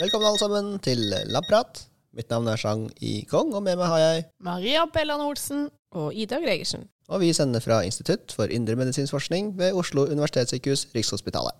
Velkommen 0.00 0.30
alle 0.30 0.40
sammen 0.40 0.68
til 0.80 1.10
Labprat. 1.28 1.82
Mitt 2.16 2.30
navn 2.32 2.46
er 2.48 2.56
Chang 2.56 2.86
I. 3.04 3.18
Kong, 3.28 3.50
og 3.52 3.60
med 3.66 3.76
meg 3.76 3.90
har 3.90 3.98
jeg 4.00 4.22
Maria 4.40 4.86
Bellan 4.88 5.20
Olsen. 5.20 5.66
Og 5.92 6.14
Ida 6.16 6.38
Gregersen. 6.40 6.86
Og 7.12 7.20
vi 7.20 7.34
sender 7.36 7.60
fra 7.60 7.82
Institutt 7.84 8.32
for 8.32 8.48
indremedisinsk 8.48 9.12
forskning 9.12 9.50
ved 9.58 9.76
Oslo 9.76 10.06
universitetssykehus, 10.08 10.86
Rikshospitalet. 10.94 11.52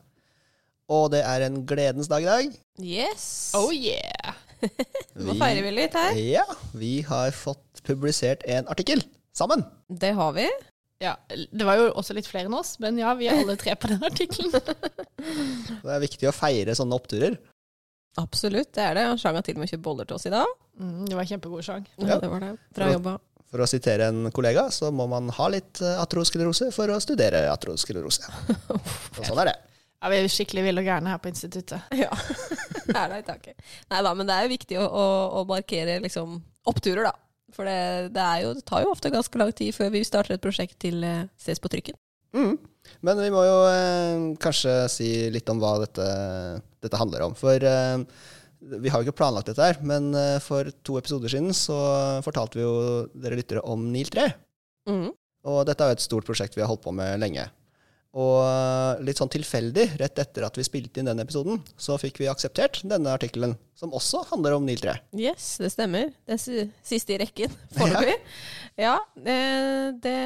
Og 0.88 1.10
det 1.12 1.20
er 1.20 1.44
en 1.50 1.60
gledens 1.68 2.08
dag 2.08 2.24
i 2.24 2.30
dag. 2.30 2.56
Yes. 2.80 3.28
Oh 3.58 3.68
yeah! 3.76 4.32
Nå 5.20 5.36
feirer 5.36 5.60
vi 5.68 5.76
litt 5.76 6.00
her. 6.00 6.16
Ja, 6.16 6.48
vi 6.72 6.94
har 7.12 7.36
fått 7.36 7.84
publisert 7.84 8.48
en 8.48 8.72
artikkel 8.72 9.04
sammen. 9.36 9.68
Det 9.92 10.14
har 10.16 10.32
vi. 10.40 10.48
Ja, 11.00 11.18
Det 11.28 11.64
var 11.68 11.76
jo 11.76 11.92
også 11.92 12.16
litt 12.16 12.28
flere 12.28 12.48
enn 12.48 12.56
oss, 12.56 12.74
men 12.80 12.96
ja, 13.00 13.12
vi 13.20 13.28
er 13.28 13.44
alle 13.44 13.60
tre 13.60 13.76
på 13.76 13.92
den 13.92 14.00
artikkelen. 14.04 14.52
Det 15.84 15.92
er 15.92 16.02
viktig 16.08 16.28
å 16.28 16.36
feire 16.36 16.72
sånne 16.76 16.96
oppturer. 16.96 17.36
Absolutt, 18.18 18.72
det 18.74 18.82
er 18.82 18.96
det. 18.98 19.06
Sjang 19.22 19.38
har 19.38 19.46
til 19.46 19.58
og 19.58 19.62
med 19.62 19.70
kjøpt 19.70 19.84
boller 19.84 20.08
til 20.08 20.18
oss 20.18 20.26
i 20.26 20.32
dag. 20.34 20.54
Mm, 20.80 21.06
det 21.06 21.18
var 21.18 21.28
kjempegod 21.28 21.64
sang. 21.66 21.84
Ja, 22.00 22.18
det 22.18 22.30
var 22.32 22.42
det. 22.42 22.54
Bra 22.76 22.90
jobba. 22.90 23.16
For 23.50 23.62
å 23.62 23.66
sitere 23.70 24.06
en 24.10 24.30
kollega, 24.34 24.68
så 24.70 24.92
må 24.94 25.08
man 25.10 25.30
ha 25.34 25.48
litt 25.50 25.80
eh, 25.82 25.98
atrosklerose 25.98 26.70
for 26.74 26.90
å 26.94 27.00
studere 27.02 27.48
atrosklerose. 27.50 28.30
Og 29.18 29.24
sånn 29.24 29.40
er 29.42 29.50
det. 29.50 29.56
Ja, 30.00 30.10
Vi 30.12 30.20
er 30.20 30.30
skikkelig 30.32 30.62
ville 30.64 30.82
og 30.82 30.86
gærne 30.86 31.12
her 31.12 31.18
på 31.20 31.32
instituttet. 31.32 31.90
Ja. 31.98 32.10
er 33.00 33.10
det 33.10 33.18
i 33.20 33.26
taket. 33.26 33.66
Nei 33.90 34.04
da, 34.06 34.14
men 34.16 34.28
det 34.28 34.36
er 34.36 34.46
jo 34.46 34.54
viktig 34.54 34.78
å, 34.80 34.86
å, 34.86 35.08
å 35.40 35.42
markere 35.50 35.98
liksom 36.04 36.38
oppturer, 36.70 37.10
da. 37.10 37.14
For 37.54 37.66
det, 37.66 38.14
det, 38.14 38.22
er 38.22 38.44
jo, 38.44 38.54
det 38.54 38.64
tar 38.68 38.84
jo 38.84 38.92
ofte 38.94 39.10
ganske 39.12 39.42
lang 39.42 39.50
tid 39.58 39.74
før 39.74 39.90
vi 39.92 40.06
starter 40.06 40.36
et 40.36 40.44
prosjekt 40.44 40.78
til 40.80 41.02
eh, 41.04 41.26
ses 41.40 41.60
på 41.60 41.70
trykken. 41.72 41.98
Mm. 42.36 42.54
Men 43.02 43.20
vi 43.20 43.30
må 43.34 43.42
jo 43.44 43.56
eh, 43.68 44.26
kanskje 44.40 44.74
si 44.92 45.10
litt 45.34 45.50
om 45.50 45.58
hva 45.60 45.74
dette, 45.82 46.06
dette 46.84 47.00
handler 47.00 47.26
om. 47.28 47.36
For 47.38 47.62
eh, 47.66 48.02
vi 48.60 48.92
har 48.92 49.00
jo 49.00 49.08
ikke 49.08 49.20
planlagt 49.22 49.48
dette 49.52 49.70
her, 49.70 49.80
men 49.86 50.12
eh, 50.16 50.36
for 50.44 50.68
to 50.86 50.98
episoder 51.00 51.32
siden 51.32 51.54
så 51.56 51.78
fortalte 52.26 52.60
vi 52.60 52.66
jo 52.66 52.74
dere 53.14 53.38
lyttere 53.40 53.64
om 53.64 53.88
NIL 53.92 54.12
3. 54.12 54.28
Mm. 54.90 55.08
Og 55.50 55.64
dette 55.68 55.84
er 55.84 55.92
jo 55.92 56.00
et 56.00 56.04
stort 56.04 56.28
prosjekt 56.28 56.58
vi 56.58 56.64
har 56.64 56.70
holdt 56.70 56.84
på 56.84 56.94
med 56.94 57.20
lenge. 57.22 57.48
Og 58.10 58.40
eh, 58.42 59.02
litt 59.06 59.20
sånn 59.20 59.30
tilfeldig, 59.30 59.84
rett 60.00 60.18
etter 60.18 60.42
at 60.42 60.56
vi 60.58 60.66
spilte 60.66 60.98
inn 60.98 61.06
den 61.06 61.22
episoden, 61.22 61.60
så 61.78 61.94
fikk 62.00 62.18
vi 62.18 62.28
akseptert 62.30 62.80
denne 62.90 63.12
artikkelen, 63.14 63.54
som 63.78 63.94
også 63.94 64.24
handler 64.32 64.56
om 64.56 64.66
NIL 64.66 64.82
3. 64.82 64.96
Yes, 65.14 65.52
det 65.62 65.70
stemmer. 65.76 66.10
Det 66.26 66.36
er 66.36 66.72
siste 66.90 67.14
i 67.14 67.20
rekken 67.22 67.54
foreløpig. 67.76 68.18
Ja, 68.74 68.96
ja 68.96 68.96
det, 70.02 70.18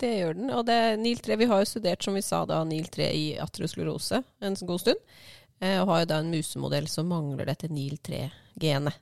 det 0.00 0.14
gjør 0.14 0.40
den. 0.40 0.50
Og 0.56 0.64
det, 0.70 0.80
NIL 1.02 1.20
3, 1.20 1.38
vi 1.44 1.50
har 1.52 1.60
jo 1.60 1.70
studert, 1.74 2.02
som 2.06 2.16
vi 2.16 2.24
sa 2.24 2.42
da, 2.48 2.62
NIL 2.64 2.88
3 2.88 3.10
i 3.12 3.24
atrosklerose 3.42 4.24
en 4.40 4.58
god 4.64 4.86
stund. 4.86 5.04
Eh, 5.60 5.80
Og 5.80 5.88
har 5.90 6.04
jo 6.04 6.10
da 6.10 6.20
en 6.22 6.32
musemodell 6.32 6.88
som 6.90 7.10
mangler 7.10 7.48
dette 7.50 7.70
NIL 7.72 7.98
3-genet. 8.02 9.00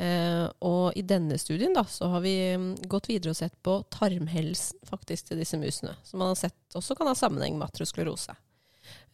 Eh, 0.00 0.46
og 0.64 0.96
i 0.96 1.02
denne 1.04 1.36
studien 1.38 1.74
da, 1.76 1.84
så 1.84 2.08
har 2.14 2.22
vi 2.24 2.34
mm, 2.56 2.70
gått 2.88 3.10
videre 3.10 3.34
og 3.34 3.38
sett 3.38 3.54
på 3.64 3.76
tarmhelsen 3.92 4.80
faktisk 4.88 5.28
til 5.28 5.42
disse 5.42 5.60
musene. 5.60 5.94
Som 6.06 6.22
man 6.22 6.32
har 6.32 6.40
sett 6.40 6.78
også 6.78 6.96
kan 6.98 7.10
ha 7.10 7.16
sammenheng 7.18 7.58
med 7.58 7.68
aterosklerose. 7.68 8.34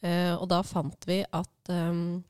Eh, 0.07 0.35
og 0.37 0.47
da 0.53 0.63
fant 0.67 1.09
vi 1.09 1.21
at 1.25 1.73
ehm, 1.75 2.21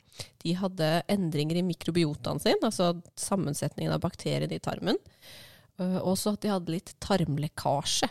de 0.43 0.55
hadde 0.57 0.89
endringer 1.13 1.61
i 1.61 1.67
mikrobiotaen 1.67 2.41
sin, 2.43 2.59
altså 2.65 2.95
sammensetningen 3.21 3.93
av 3.95 4.01
bakteriene 4.03 4.57
i 4.57 4.63
tarmen. 4.65 4.97
og 5.79 6.09
også 6.17 6.33
at 6.35 6.43
de 6.43 6.51
hadde 6.51 6.73
litt 6.75 6.91
tarmlekkasje. 6.99 8.09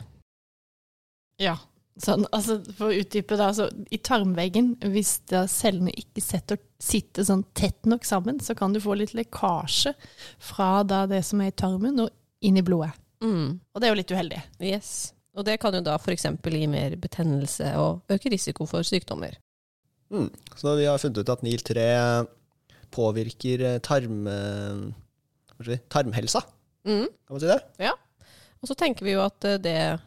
Ja, 1.43 1.57
sånn, 2.03 2.25
altså 2.31 2.59
For 2.77 2.91
å 2.91 2.97
utdype, 3.01 3.37
da. 3.39 3.49
Så 3.57 3.69
I 3.91 3.97
tarmveggen, 4.05 4.75
hvis 4.93 5.15
da 5.31 5.45
cellene 5.51 5.91
ikke 5.97 6.21
setter, 6.23 6.59
sitter 6.79 7.25
sånn 7.27 7.43
tett 7.57 7.85
nok 7.89 8.05
sammen, 8.05 8.39
så 8.43 8.55
kan 8.57 8.73
du 8.75 8.79
få 8.83 8.95
litt 8.99 9.13
lekkasje 9.17 9.93
fra 10.39 10.83
da 10.87 11.05
det 11.09 11.23
som 11.25 11.41
er 11.41 11.51
i 11.51 11.57
tarmen, 11.57 11.99
og 12.05 12.09
inn 12.45 12.57
i 12.57 12.63
blodet. 12.65 12.93
Og 13.23 13.81
det 13.81 13.87
er 13.87 13.93
jo 13.95 13.97
litt 14.01 14.11
uheldig. 14.13 14.41
Yes. 14.61 15.13
Og 15.37 15.45
det 15.45 15.55
kan 15.61 15.73
jo 15.73 15.81
da 15.85 15.95
f.eks. 15.97 16.25
gi 16.45 16.67
mer 16.69 16.95
betennelse 17.01 17.71
og 17.81 18.03
øke 18.13 18.29
risiko 18.33 18.65
for 18.69 18.85
sykdommer. 18.85 19.35
Mm. 20.13 20.29
Så 20.55 20.75
vi 20.77 20.85
har 20.85 20.97
funnet 21.01 21.17
ut 21.21 21.29
at 21.33 21.41
NIL 21.43 21.61
3 21.65 21.87
påvirker 22.93 23.63
eh, 23.73 23.79
tarm, 23.85 24.27
eh, 24.27 25.77
tarmhelsa, 25.89 26.43
Mm. 26.87 27.07
kan 27.27 27.33
man 27.35 27.39
si 27.41 27.47
det? 27.47 27.59
Ja. 27.83 27.91
Og 28.61 28.69
så 28.69 28.75
tenker 28.79 29.03
vi 29.03 29.11
jo 29.11 29.21
at 29.25 29.43
eh, 29.43 29.57
det 29.59 29.99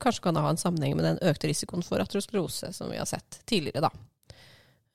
kanskje 0.00 0.26
kan 0.26 0.38
ha 0.40 0.48
en 0.50 0.60
sammenheng 0.60 0.96
med 0.98 1.06
den 1.06 1.22
økte 1.30 1.50
risikoen 1.50 1.84
for 1.86 2.02
atrosklerose 2.02 2.72
som 2.74 2.90
vi 2.92 3.00
har 3.00 3.08
sett 3.08 3.40
tidligere, 3.48 3.88
da. 3.88 3.92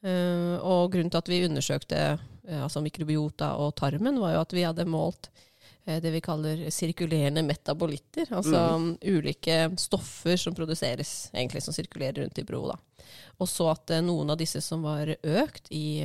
Eh, 0.01 0.55
og 0.63 0.93
grunnen 0.93 1.11
til 1.11 1.19
at 1.19 1.29
vi 1.29 1.43
undersøkte 1.43 1.99
eh, 1.99 2.61
altså 2.63 2.83
mikrobiota 2.83 3.51
og 3.59 3.75
tarmen, 3.79 4.19
var 4.21 4.35
jo 4.35 4.43
at 4.45 4.55
vi 4.55 4.63
hadde 4.63 4.87
målt 4.87 5.27
eh, 5.85 5.99
det 5.99 6.13
vi 6.13 6.23
kaller 6.23 6.67
sirkulerende 6.73 7.43
metabolitter. 7.43 8.31
Altså 8.31 8.61
mm, 8.79 8.91
ulike 9.11 9.57
stoffer 9.79 10.39
som 10.39 10.55
produseres, 10.55 11.31
egentlig, 11.33 11.63
som 11.65 11.75
sirkulerer 11.75 12.23
rundt 12.23 12.39
i 12.39 12.47
blodet. 12.47 12.79
Og 13.39 13.49
så 13.49 13.71
at 13.73 13.97
noen 14.05 14.31
av 14.31 14.39
disse 14.39 14.61
som 14.63 14.83
var 14.85 15.11
økt 15.17 15.67
i, 15.75 16.03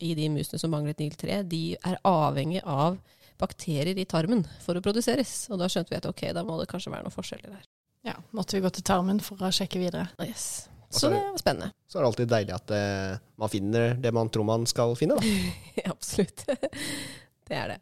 i 0.00 0.12
de 0.16 0.28
musene 0.32 0.60
som 0.60 0.72
manglet 0.72 1.00
NIL3, 1.00 1.42
de 1.48 1.64
er 1.76 2.00
avhengig 2.08 2.62
av 2.64 2.98
bakterier 3.40 3.96
i 3.96 4.08
tarmen 4.08 4.44
for 4.60 4.76
å 4.76 4.84
produseres. 4.84 5.46
Og 5.52 5.60
da 5.60 5.68
skjønte 5.70 5.94
vi 5.94 6.00
at 6.00 6.08
ok, 6.08 6.26
da 6.36 6.44
må 6.44 6.58
det 6.60 6.68
kanskje 6.72 6.92
være 6.92 7.06
noen 7.06 7.14
forskjeller 7.14 7.54
der. 7.54 7.68
Ja, 8.02 8.14
Måtte 8.30 8.56
vi 8.56 8.62
gå 8.64 8.70
til 8.72 8.84
tarmen 8.86 9.20
for 9.20 9.40
å 9.44 9.50
sjekke 9.52 9.80
videre. 9.80 10.06
Yes. 10.24 10.68
Så, 10.88 11.00
Så 11.00 11.10
det 11.12 11.20
var 11.20 11.38
spennende. 11.38 11.72
Så 11.86 11.98
er 11.98 12.02
det 12.02 12.08
alltid 12.08 12.30
deilig 12.30 12.54
at 12.56 12.72
uh, 12.74 13.18
man 13.38 13.52
finner 13.52 13.94
det 14.00 14.12
man 14.16 14.30
tror 14.32 14.46
man 14.48 14.64
skal 14.66 14.96
finne. 14.98 15.18
Da. 15.20 15.90
Absolutt. 15.92 16.46
Det 17.50 17.58
er 17.58 17.72
det. 17.72 17.78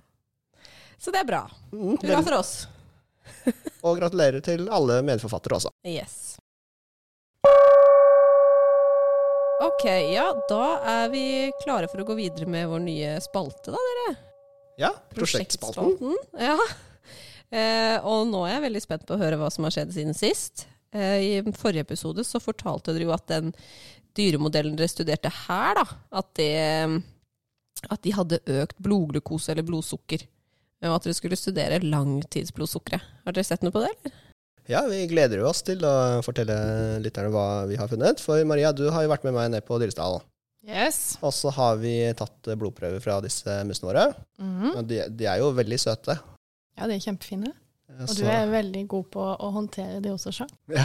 Så 0.98 1.12
det 1.12 1.20
er 1.20 1.26
bra. 1.28 1.42
Mm, 1.72 1.98
Hurra 2.00 2.22
for 2.24 2.38
oss. 2.38 2.52
og 3.84 3.98
gratulerer 4.00 4.40
til 4.40 4.64
alle 4.72 5.02
medforfattere 5.04 5.58
også. 5.58 5.72
Yes. 5.84 6.38
Ok, 9.60 9.84
ja, 10.14 10.24
da 10.48 10.62
er 10.88 11.12
vi 11.12 11.22
klare 11.60 11.90
for 11.92 12.00
å 12.00 12.08
gå 12.08 12.16
videre 12.16 12.48
med 12.48 12.64
vår 12.72 12.80
nye 12.86 13.12
spalte, 13.20 13.74
da, 13.74 13.84
dere. 13.90 14.16
Ja, 14.80 14.92
prosjektspalten. 15.12 16.16
Ja. 16.40 16.56
Eh, 17.48 17.96
og 18.04 18.26
nå 18.28 18.42
er 18.44 18.56
jeg 18.56 18.66
veldig 18.66 18.82
spent 18.84 19.06
på 19.08 19.16
å 19.16 19.20
høre 19.20 19.38
hva 19.40 19.48
som 19.52 19.64
har 19.64 19.74
skjedd 19.74 19.94
siden 19.94 20.16
sist. 20.16 20.66
Eh, 20.92 21.18
I 21.24 21.54
forrige 21.56 21.86
episode 21.86 22.24
så 22.26 22.40
fortalte 22.42 22.94
dere 22.94 23.08
jo 23.08 23.14
at 23.16 23.28
den 23.30 23.52
dyremodellen 24.18 24.76
dere 24.76 24.90
studerte 24.90 25.32
her, 25.46 25.78
da, 25.78 25.84
at, 26.20 26.30
det, 26.36 26.50
at 27.88 28.02
de 28.04 28.14
hadde 28.16 28.42
økt 28.60 28.78
blodglukose 28.82 29.52
eller 29.54 29.66
blodsukker. 29.68 30.24
Og 30.86 30.94
at 30.94 31.06
dere 31.08 31.16
skulle 31.18 31.38
studere 31.38 31.82
langtidsblodsukkeret. 31.82 33.12
Har 33.26 33.34
dere 33.34 33.46
sett 33.46 33.64
noe 33.66 33.74
på 33.74 33.82
det, 33.82 33.92
eller? 33.96 34.24
Ja, 34.68 34.82
vi 34.84 35.00
gleder 35.08 35.40
oss 35.48 35.62
til 35.64 35.80
å 35.88 36.20
fortelle 36.24 36.54
lytterne 37.00 37.32
hva 37.32 37.64
vi 37.70 37.78
har 37.80 37.88
funnet. 37.88 38.20
For 38.20 38.42
Maria, 38.44 38.74
du 38.76 38.84
har 38.92 39.06
jo 39.06 39.10
vært 39.14 39.24
med 39.24 39.34
meg 39.38 39.54
ned 39.54 39.64
på 39.64 39.78
Dyresdal. 39.80 40.20
Yes. 40.68 41.16
Og 41.24 41.32
så 41.32 41.48
har 41.56 41.78
vi 41.80 41.94
tatt 42.18 42.50
blodprøver 42.60 43.00
fra 43.00 43.16
disse 43.24 43.54
musene 43.64 43.88
våre. 43.88 44.04
Mm 44.36 44.74
Og 44.74 44.82
de, 44.90 44.98
de 45.08 45.28
er 45.30 45.40
jo 45.40 45.54
veldig 45.56 45.78
søte. 45.80 46.18
Ja, 46.78 46.86
de 46.86 46.94
er 46.96 47.02
kjempefine. 47.02 47.52
Og 47.98 48.10
du 48.14 48.24
er 48.28 48.46
veldig 48.52 48.82
god 48.92 49.06
på 49.10 49.22
å 49.24 49.48
håndtere 49.54 49.98
de 50.04 50.10
også, 50.12 50.30
Sjang. 50.36 50.50
Ja, 50.76 50.84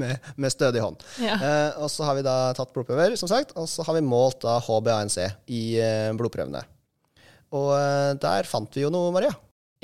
med, 0.00 0.16
med 0.40 0.52
stødig 0.54 0.80
hånd. 0.80 1.02
Ja. 1.20 1.34
Eh, 1.36 1.80
og 1.82 1.90
så 1.92 2.06
har 2.08 2.16
vi 2.16 2.22
da 2.24 2.36
tatt 2.56 2.72
blodprøver, 2.74 3.16
som 3.20 3.28
sagt, 3.30 3.52
og 3.58 3.66
så 3.68 3.84
har 3.84 3.98
vi 3.98 4.04
målt 4.06 4.40
da 4.46 4.56
HbA1c 4.64 5.26
i 5.52 5.60
eh, 5.82 6.08
blodprøvene. 6.16 6.62
Og 7.56 7.68
eh, 7.76 8.14
der 8.22 8.48
fant 8.48 8.74
vi 8.76 8.84
jo 8.86 8.90
noe, 8.94 9.12
Maria. 9.14 9.34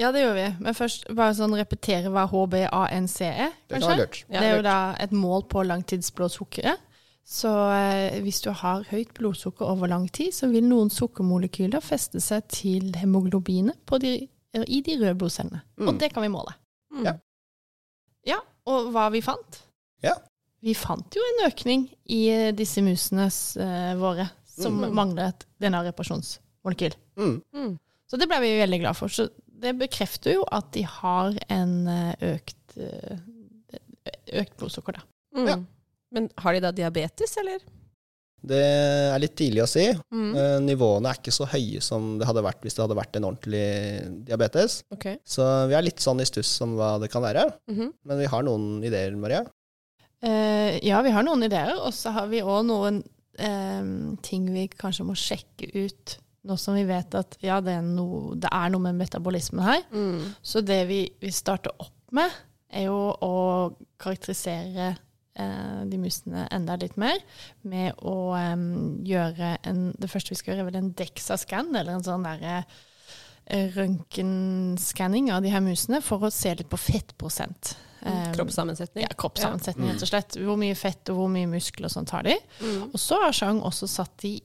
ja, 0.01 0.11
det 0.15 0.25
gjør 0.25 0.35
vi. 0.39 0.47
Men 0.65 0.77
først 0.79 1.07
bare 1.15 1.37
sånn 1.37 1.55
repetere 1.59 2.11
hva 2.13 2.25
HbA1c 2.31 3.29
er, 3.29 3.53
Det 3.69 3.77
kan 3.77 3.85
kanskje? 3.85 3.91
være 3.93 4.01
lurt. 4.03 4.19
Ja, 4.31 4.41
det 4.41 4.49
er 4.51 4.57
jo 4.59 4.67
da 4.67 4.79
et 5.05 5.15
mål 5.17 5.47
på 5.53 5.67
langtidsblodsukkeret. 5.69 6.91
Så 7.25 7.49
eh, 7.73 8.19
hvis 8.21 8.43
du 8.45 8.51
har 8.53 8.85
høyt 8.91 9.15
blodsukker 9.17 9.65
over 9.73 9.89
lang 9.89 10.05
tid, 10.13 10.35
så 10.37 10.51
vil 10.53 10.67
noen 10.69 10.91
sukkermolekyler 10.93 11.81
feste 11.81 12.21
seg 12.21 12.45
til 12.53 12.91
hemoglobinet 13.01 13.81
de, 14.03 14.11
i 14.69 14.81
de 14.85 14.99
røde 15.01 15.17
blodcellene. 15.23 15.63
Mm. 15.81 15.89
Og 15.89 15.99
det 16.03 16.11
kan 16.13 16.23
vi 16.27 16.29
måle. 16.35 16.53
Mm. 16.93 17.07
Ja. 17.09 17.15
Ja, 18.29 18.39
og 18.69 18.91
hva 18.93 19.07
vi 19.13 19.23
fant? 19.25 19.63
Ja. 20.05 20.15
Vi 20.65 20.73
fant 20.77 21.17
jo 21.17 21.25
en 21.31 21.47
økning 21.49 21.87
i 22.13 22.21
eh, 22.33 22.51
disse 22.57 22.85
musene 22.85 23.27
eh, 23.29 23.95
våre 24.01 24.29
som 24.55 24.77
Mm. 24.85 24.93
manglet 24.95 25.33
et 25.33 25.47
DNA-reparasjonsmolekyl. 25.65 26.95
Mm. 27.19 27.41
Mm. 27.57 27.73
Så 28.07 28.21
det 28.21 28.29
ble 28.31 28.39
vi 28.45 28.53
veldig 28.61 28.79
glad 28.85 28.97
for. 29.01 29.09
Så 29.11 29.27
det 29.65 29.73
bekrefter 29.81 30.37
jo 30.37 30.45
at 30.53 30.69
de 30.77 30.85
har 30.87 31.35
en 31.51 31.75
eh, 31.89 32.15
økt, 32.37 32.77
eh, 32.79 33.19
økt 34.41 34.57
blodsukker, 34.61 35.01
da. 35.01 35.03
Mm. 35.35 35.49
Ja. 35.49 35.57
Men 36.15 36.29
har 36.41 36.55
de 36.55 36.63
da 36.63 36.71
diabetes, 36.75 37.35
eller? 37.43 37.63
Det 38.45 38.61
er 38.61 39.21
litt 39.23 39.37
tidlig 39.39 39.63
å 39.65 39.69
si. 39.69 39.87
Mm. 40.13 40.33
Eh, 40.37 40.57
nivåene 40.67 41.11
er 41.11 41.21
ikke 41.21 41.33
så 41.33 41.47
høye 41.49 41.81
som 41.85 42.15
det 42.21 42.29
hadde 42.29 42.45
vært 42.45 42.65
hvis 42.65 42.77
det 42.77 42.83
hadde 42.85 42.99
vært 42.99 43.17
en 43.17 43.29
ordentlig 43.31 43.69
diabetes. 44.29 44.83
Okay. 44.93 45.17
Så 45.25 45.47
vi 45.71 45.77
er 45.79 45.87
litt 45.87 46.03
sånn 46.05 46.21
i 46.21 46.29
stuss 46.29 46.53
om 46.65 46.77
hva 46.79 46.95
det 47.01 47.09
kan 47.13 47.25
være. 47.25 47.47
Mhm. 47.73 47.93
Men 48.05 48.21
vi 48.21 48.29
har 48.31 48.45
noen 48.45 48.85
ideer, 48.85 49.17
Maria. 49.17 49.45
Uh, 50.25 50.77
ja, 50.85 51.01
vi 51.05 51.13
har 51.13 51.25
noen 51.25 51.45
ideer, 51.45 51.75
og 51.77 51.93
så 51.93 52.13
har 52.17 52.29
vi 52.31 52.41
òg 52.45 52.63
noen 52.69 53.03
uh, 53.41 53.89
ting 54.25 54.47
vi 54.53 54.69
kanskje 54.73 55.05
må 55.09 55.17
sjekke 55.21 55.69
ut, 55.75 56.17
nå 56.49 56.57
som 56.61 56.77
vi 56.77 56.85
vet 56.89 57.17
at 57.17 57.37
ja, 57.45 57.59
det 57.65 57.79
er, 57.79 57.85
noe, 57.85 58.37
det 58.41 58.49
er 58.53 58.73
noe 58.73 58.87
med 58.87 59.01
metabolismen 59.01 59.65
her. 59.65 59.85
Mm. 59.93 60.37
Så 60.45 60.61
det 60.65 60.83
vi, 60.89 61.05
vi 61.21 61.33
starter 61.33 61.73
opp 61.77 61.97
med, 62.17 62.33
er 62.75 62.89
jo 62.89 62.99
å 63.25 63.35
karakterisere 64.01 64.95
de 65.35 65.99
musene 65.99 66.45
enda 66.55 66.77
litt 66.79 66.97
mer 67.01 67.19
med 67.67 67.99
å 68.07 68.35
em, 68.39 68.67
gjøre 69.03 69.57
en 69.67 69.89
Det 69.99 70.11
første 70.11 70.31
vi 70.31 70.39
skal 70.39 70.55
gjøre, 70.55 70.67
er 70.67 70.69
vel 70.69 70.79
en 70.79 70.93
DEXA-skann, 70.95 71.73
eller 71.75 71.97
en 71.97 72.05
sånn 72.07 72.27
derre 72.27 72.61
eh, 73.47 73.73
røntgenskanning 73.75 75.33
av 75.35 75.43
de 75.43 75.51
her 75.51 75.65
musene 75.65 76.01
for 76.05 76.23
å 76.23 76.31
se 76.35 76.55
litt 76.55 76.71
på 76.71 76.81
fettprosent. 76.81 77.75
Em, 78.05 78.35
Kroppssammensetning. 78.37 79.07
ja, 79.07 79.17
kroppssammensetning, 79.17 79.89
rett 79.95 80.05
og 80.05 80.11
slett. 80.11 80.37
Hvor 80.45 80.59
mye 80.61 80.77
fett 80.77 81.09
og 81.13 81.23
hvor 81.23 81.33
mye 81.33 81.49
muskler 81.49 81.89
og 81.89 81.95
sånt 81.95 82.13
har 82.13 82.27
de. 82.27 82.37
Mm. 82.61 82.91
Og 82.91 83.01
så 83.01 83.19
har 83.23 83.35
Chang 83.37 83.63
også 83.65 83.89
satt 83.89 84.15
de, 84.23 84.37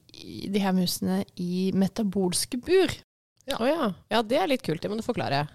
de 0.48 0.64
her 0.64 0.76
musene 0.78 1.22
i 1.36 1.70
metabolske 1.76 2.62
bur. 2.64 2.94
Å 3.60 3.66
ja. 3.66 3.92
ja, 4.14 4.22
det 4.24 4.38
er 4.40 4.50
litt 4.52 4.64
kult. 4.66 4.82
Det 4.82 4.92
må 4.92 5.00
du 5.00 5.04
forklare. 5.04 5.48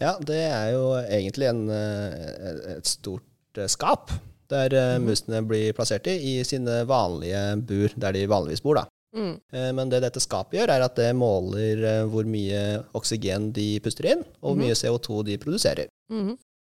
Ja, 0.00 0.16
det 0.24 0.40
er 0.48 0.70
jo 0.72 0.86
egentlig 1.02 1.50
en, 1.50 1.66
eh, 1.68 2.76
et 2.78 2.88
stort 2.88 3.60
eh, 3.60 3.68
skap 3.70 4.10
der 4.52 4.74
eh, 4.78 4.98
musene 5.02 5.40
blir 5.48 5.72
plassert 5.76 6.06
i, 6.12 6.18
i 6.36 6.42
sine 6.46 6.82
vanlige 6.88 7.40
bur, 7.66 7.94
der 7.96 8.12
de 8.16 8.26
vanligvis 8.30 8.62
bor. 8.64 8.78
da. 8.82 8.86
Mm. 9.16 9.34
Eh, 9.52 9.70
Men 9.76 9.90
det 9.92 9.98
dette 10.04 10.20
skapet 10.24 10.56
gjør, 10.60 10.70
er 10.72 10.84
at 10.86 10.94
det 10.96 11.10
måler 11.16 11.82
eh, 11.84 12.04
hvor 12.08 12.24
mye 12.24 12.62
oksygen 12.96 13.50
de 13.56 13.66
puster 13.84 14.08
inn, 14.14 14.22
og 14.40 14.52
hvor 14.52 14.56
Mhm. 14.56 14.62
mye 14.64 14.78
CO2 14.78 15.24
de 15.28 15.36
produserer. 15.42 15.90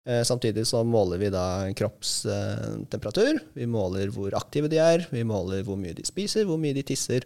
Eh, 0.07 0.21
Samtidig 0.23 0.63
så 0.69 0.85
måler 0.87 1.19
vi 1.19 1.29
da 1.33 1.67
kroppstemperatur, 1.75 3.39
vi 3.57 3.65
måler 3.67 4.07
hvor 4.15 4.31
aktive 4.39 4.69
de 4.71 4.77
er, 4.79 5.03
vi 5.11 5.23
måler 5.27 5.63
hvor 5.67 5.75
mye 5.79 5.93
de 5.97 6.05
spiser, 6.07 6.45
hvor 6.47 6.57
mye 6.61 6.73
de 6.77 6.83
tisser. 6.87 7.25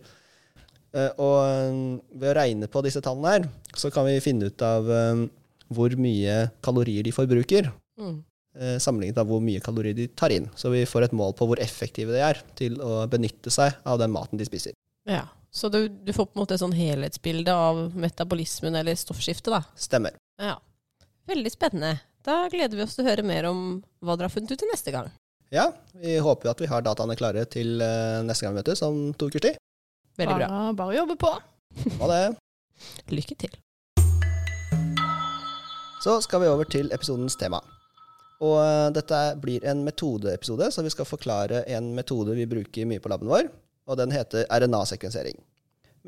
Og 1.21 2.01
ved 2.19 2.31
å 2.31 2.35
regne 2.35 2.67
på 2.67 2.81
disse 2.83 2.99
tallene 3.05 3.31
her, 3.35 3.45
så 3.77 3.91
kan 3.93 4.05
vi 4.09 4.17
finne 4.19 4.49
ut 4.49 4.61
av 4.65 4.89
hvor 5.71 5.93
mye 5.95 6.49
kalorier 6.65 7.03
de 7.07 7.11
forbruker, 7.15 7.71
Mm. 8.01 8.23
Eh, 8.57 8.77
sammenlignet 8.81 9.19
av 9.21 9.30
hvor 9.30 9.44
mye 9.44 9.62
kalorier 9.63 9.98
de 9.98 10.07
tar 10.07 10.33
inn. 10.36 10.50
Så 10.56 10.71
vi 10.74 10.86
får 10.89 11.07
et 11.07 11.15
mål 11.18 11.36
på 11.38 11.48
hvor 11.50 11.62
effektive 11.63 12.15
de 12.15 12.24
er 12.25 12.42
til 12.59 12.80
å 12.83 13.06
benytte 13.12 13.53
seg 13.53 13.77
av 13.88 14.01
den 14.01 14.13
maten 14.13 14.42
de 14.42 14.48
spiser. 14.48 14.75
Ja. 15.09 15.25
Så 15.51 15.68
du, 15.68 15.89
du 15.89 16.13
får 16.15 16.30
på 16.30 16.38
en 16.38 16.42
måte 16.45 16.56
et 16.56 16.62
sånn 16.62 16.75
helhetsbilde 16.75 17.51
av 17.51 17.81
metabolismen 18.00 18.77
eller 18.80 18.95
stoffskiftet, 18.95 19.51
da. 19.51 19.65
Stemmer. 19.75 20.15
Ja. 20.39 20.56
Veldig 21.27 21.51
spennende. 21.51 21.98
Da 22.24 22.45
gleder 22.53 22.77
vi 22.77 22.86
oss 22.86 22.95
til 22.95 23.03
å 23.03 23.09
høre 23.09 23.25
mer 23.25 23.50
om 23.50 23.81
hva 24.00 24.15
dere 24.15 24.30
har 24.30 24.33
funnet 24.33 24.54
ut 24.54 24.62
til 24.62 24.71
neste 24.71 24.94
gang. 24.95 25.09
Ja, 25.51 25.65
vi 26.00 26.15
håper 26.24 26.54
at 26.54 26.62
vi 26.63 26.69
har 26.71 26.86
dataene 26.86 27.18
klare 27.19 27.44
til 27.51 27.81
eh, 27.83 28.21
neste 28.24 28.45
gang 28.45 28.56
vi 28.56 28.62
møtes 28.62 28.83
om 28.88 29.09
to 29.19 29.27
ukers 29.27 29.44
tid. 29.50 29.59
Veldig 30.21 30.38
bra. 30.38 30.47
Bare, 30.47 30.77
bare 30.80 30.94
å 30.94 30.97
jobbe 31.01 31.18
på. 31.19 31.33
Ha 32.00 32.12
det. 32.13 32.21
Lykke 33.12 33.38
til. 33.44 33.59
Så 36.01 36.15
skal 36.24 36.45
vi 36.45 36.50
over 36.50 36.65
til 36.71 36.88
episodens 36.95 37.36
tema. 37.38 37.59
Og 38.41 38.57
eh, 38.57 38.89
dette 38.95 39.21
blir 39.41 39.65
en 39.69 39.83
metodeepisode, 39.85 40.71
så 40.73 40.83
vi 40.85 40.91
skal 40.93 41.07
forklare 41.07 41.61
en 41.69 41.91
metode 41.97 42.35
vi 42.38 42.49
bruker 42.49 42.89
mye 42.89 43.01
på 43.01 43.11
laben 43.11 43.29
vår, 43.29 43.49
og 43.89 43.99
den 43.99 44.13
heter 44.13 44.47
RNA-sekvensering. 44.49 45.38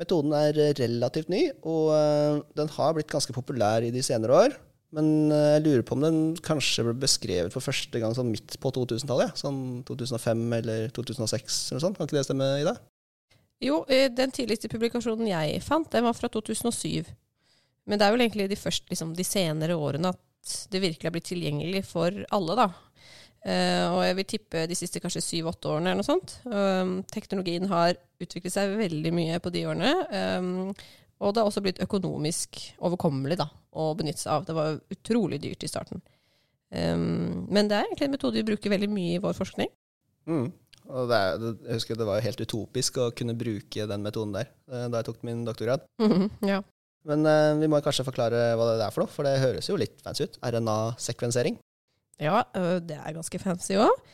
Metoden 0.00 0.34
er 0.34 0.56
relativt 0.80 1.30
ny, 1.30 1.46
og 1.62 1.92
eh, 1.94 2.40
den 2.58 2.70
har 2.74 2.96
blitt 2.96 3.12
ganske 3.12 3.34
populær 3.36 3.86
i 3.86 3.92
de 3.94 4.02
senere 4.02 4.40
år. 4.46 4.56
Men 4.94 5.30
eh, 5.30 5.52
jeg 5.54 5.64
lurer 5.66 5.86
på 5.86 5.94
om 5.94 6.02
den 6.02 6.18
kanskje 6.42 6.88
ble 6.88 6.96
beskrevet 7.06 7.54
for 7.54 7.62
første 7.62 8.02
gang 8.02 8.16
sånn 8.18 8.32
midt 8.32 8.58
på 8.62 8.74
2000-tallet? 8.74 9.30
ja. 9.30 9.38
Sånn 9.38 9.84
2005 9.86 10.44
eller 10.58 10.90
2006 10.94 11.62
eller 11.70 11.78
noe 11.78 11.86
sånt. 11.86 12.00
Kan 12.00 12.10
ikke 12.10 12.18
det 12.18 12.26
stemme, 12.26 12.50
Ida? 12.64 12.74
Jo, 13.62 13.84
den 13.86 14.34
tidligste 14.34 14.68
publikasjonen 14.68 15.30
jeg 15.30 15.60
fant, 15.64 15.86
den 15.92 16.04
var 16.04 16.16
fra 16.18 16.28
2007. 16.28 17.06
Men 17.86 18.00
det 18.00 18.06
er 18.06 18.14
vel 18.14 18.24
egentlig 18.24 18.48
de 18.50 18.58
første, 18.58 18.88
liksom, 18.90 19.12
de 19.14 19.24
senere 19.26 19.76
årene 19.78 20.10
at 20.10 20.20
det 20.72 20.82
virkelig 20.82 21.08
har 21.08 21.14
blitt 21.14 21.30
tilgjengelig 21.30 21.84
for 21.88 22.24
alle, 22.34 22.58
da. 22.58 22.68
Uh, 23.44 23.86
og 23.92 24.00
jeg 24.06 24.16
vil 24.16 24.28
tippe 24.28 24.64
de 24.70 24.76
siste 24.78 25.00
kanskje 25.04 25.20
syv-åtte 25.20 25.68
årene 25.68 25.92
eller 25.92 26.00
noe 26.00 26.08
sånt. 26.08 26.38
Um, 26.48 26.96
teknologien 27.12 27.68
har 27.68 27.98
utviklet 28.22 28.54
seg 28.54 28.76
veldig 28.78 29.12
mye 29.12 29.40
på 29.44 29.52
de 29.52 29.66
årene. 29.68 29.92
Um, 30.08 30.72
og 31.20 31.34
det 31.34 31.42
har 31.42 31.48
også 31.50 31.62
blitt 31.64 31.82
økonomisk 31.84 32.58
overkommelig 32.84 33.38
da, 33.40 33.48
å 33.76 33.92
benytte 33.98 34.24
seg 34.24 34.32
av. 34.32 34.48
Det 34.48 34.56
var 34.56 34.80
utrolig 34.96 35.40
dyrt 35.44 35.64
i 35.64 35.70
starten. 35.70 36.02
Um, 36.74 37.44
men 37.52 37.68
det 37.70 37.78
er 37.78 37.88
egentlig 37.88 38.08
en 38.08 38.16
metode 38.16 38.40
vi 38.40 38.48
bruker 38.48 38.72
veldig 38.72 38.90
mye 38.90 39.18
i 39.18 39.22
vår 39.22 39.36
forskning. 39.36 39.70
Mm. 40.28 40.46
Er, 40.84 41.40
jeg 41.40 41.78
husker 41.78 41.96
det 41.96 42.06
var 42.08 42.24
helt 42.24 42.40
utopisk 42.44 42.98
å 43.00 43.10
kunne 43.16 43.36
bruke 43.38 43.86
den 43.88 44.02
metoden 44.04 44.34
der 44.34 44.50
eh, 44.68 44.84
da 44.92 45.00
jeg 45.00 45.06
tok 45.08 45.22
min 45.24 45.44
doktorgrad. 45.46 45.86
ja. 46.52 46.60
Men 47.08 47.26
uh, 47.28 47.54
vi 47.60 47.68
må 47.70 47.80
kanskje 47.84 48.06
forklare 48.06 48.54
hva 48.56 48.74
det 48.74 48.84
er 48.86 48.94
for 48.94 49.04
noe, 49.04 49.12
for 49.12 49.28
det 49.28 49.40
høres 49.42 49.68
jo 49.68 49.78
litt 49.80 49.98
fancy 50.04 50.28
ut. 50.28 50.38
RNA-sekvensering. 50.40 51.58
Ja, 52.22 52.44
det 52.54 52.94
er 52.94 53.16
ganske 53.16 53.40
fancy 53.42 53.74
òg. 53.74 54.04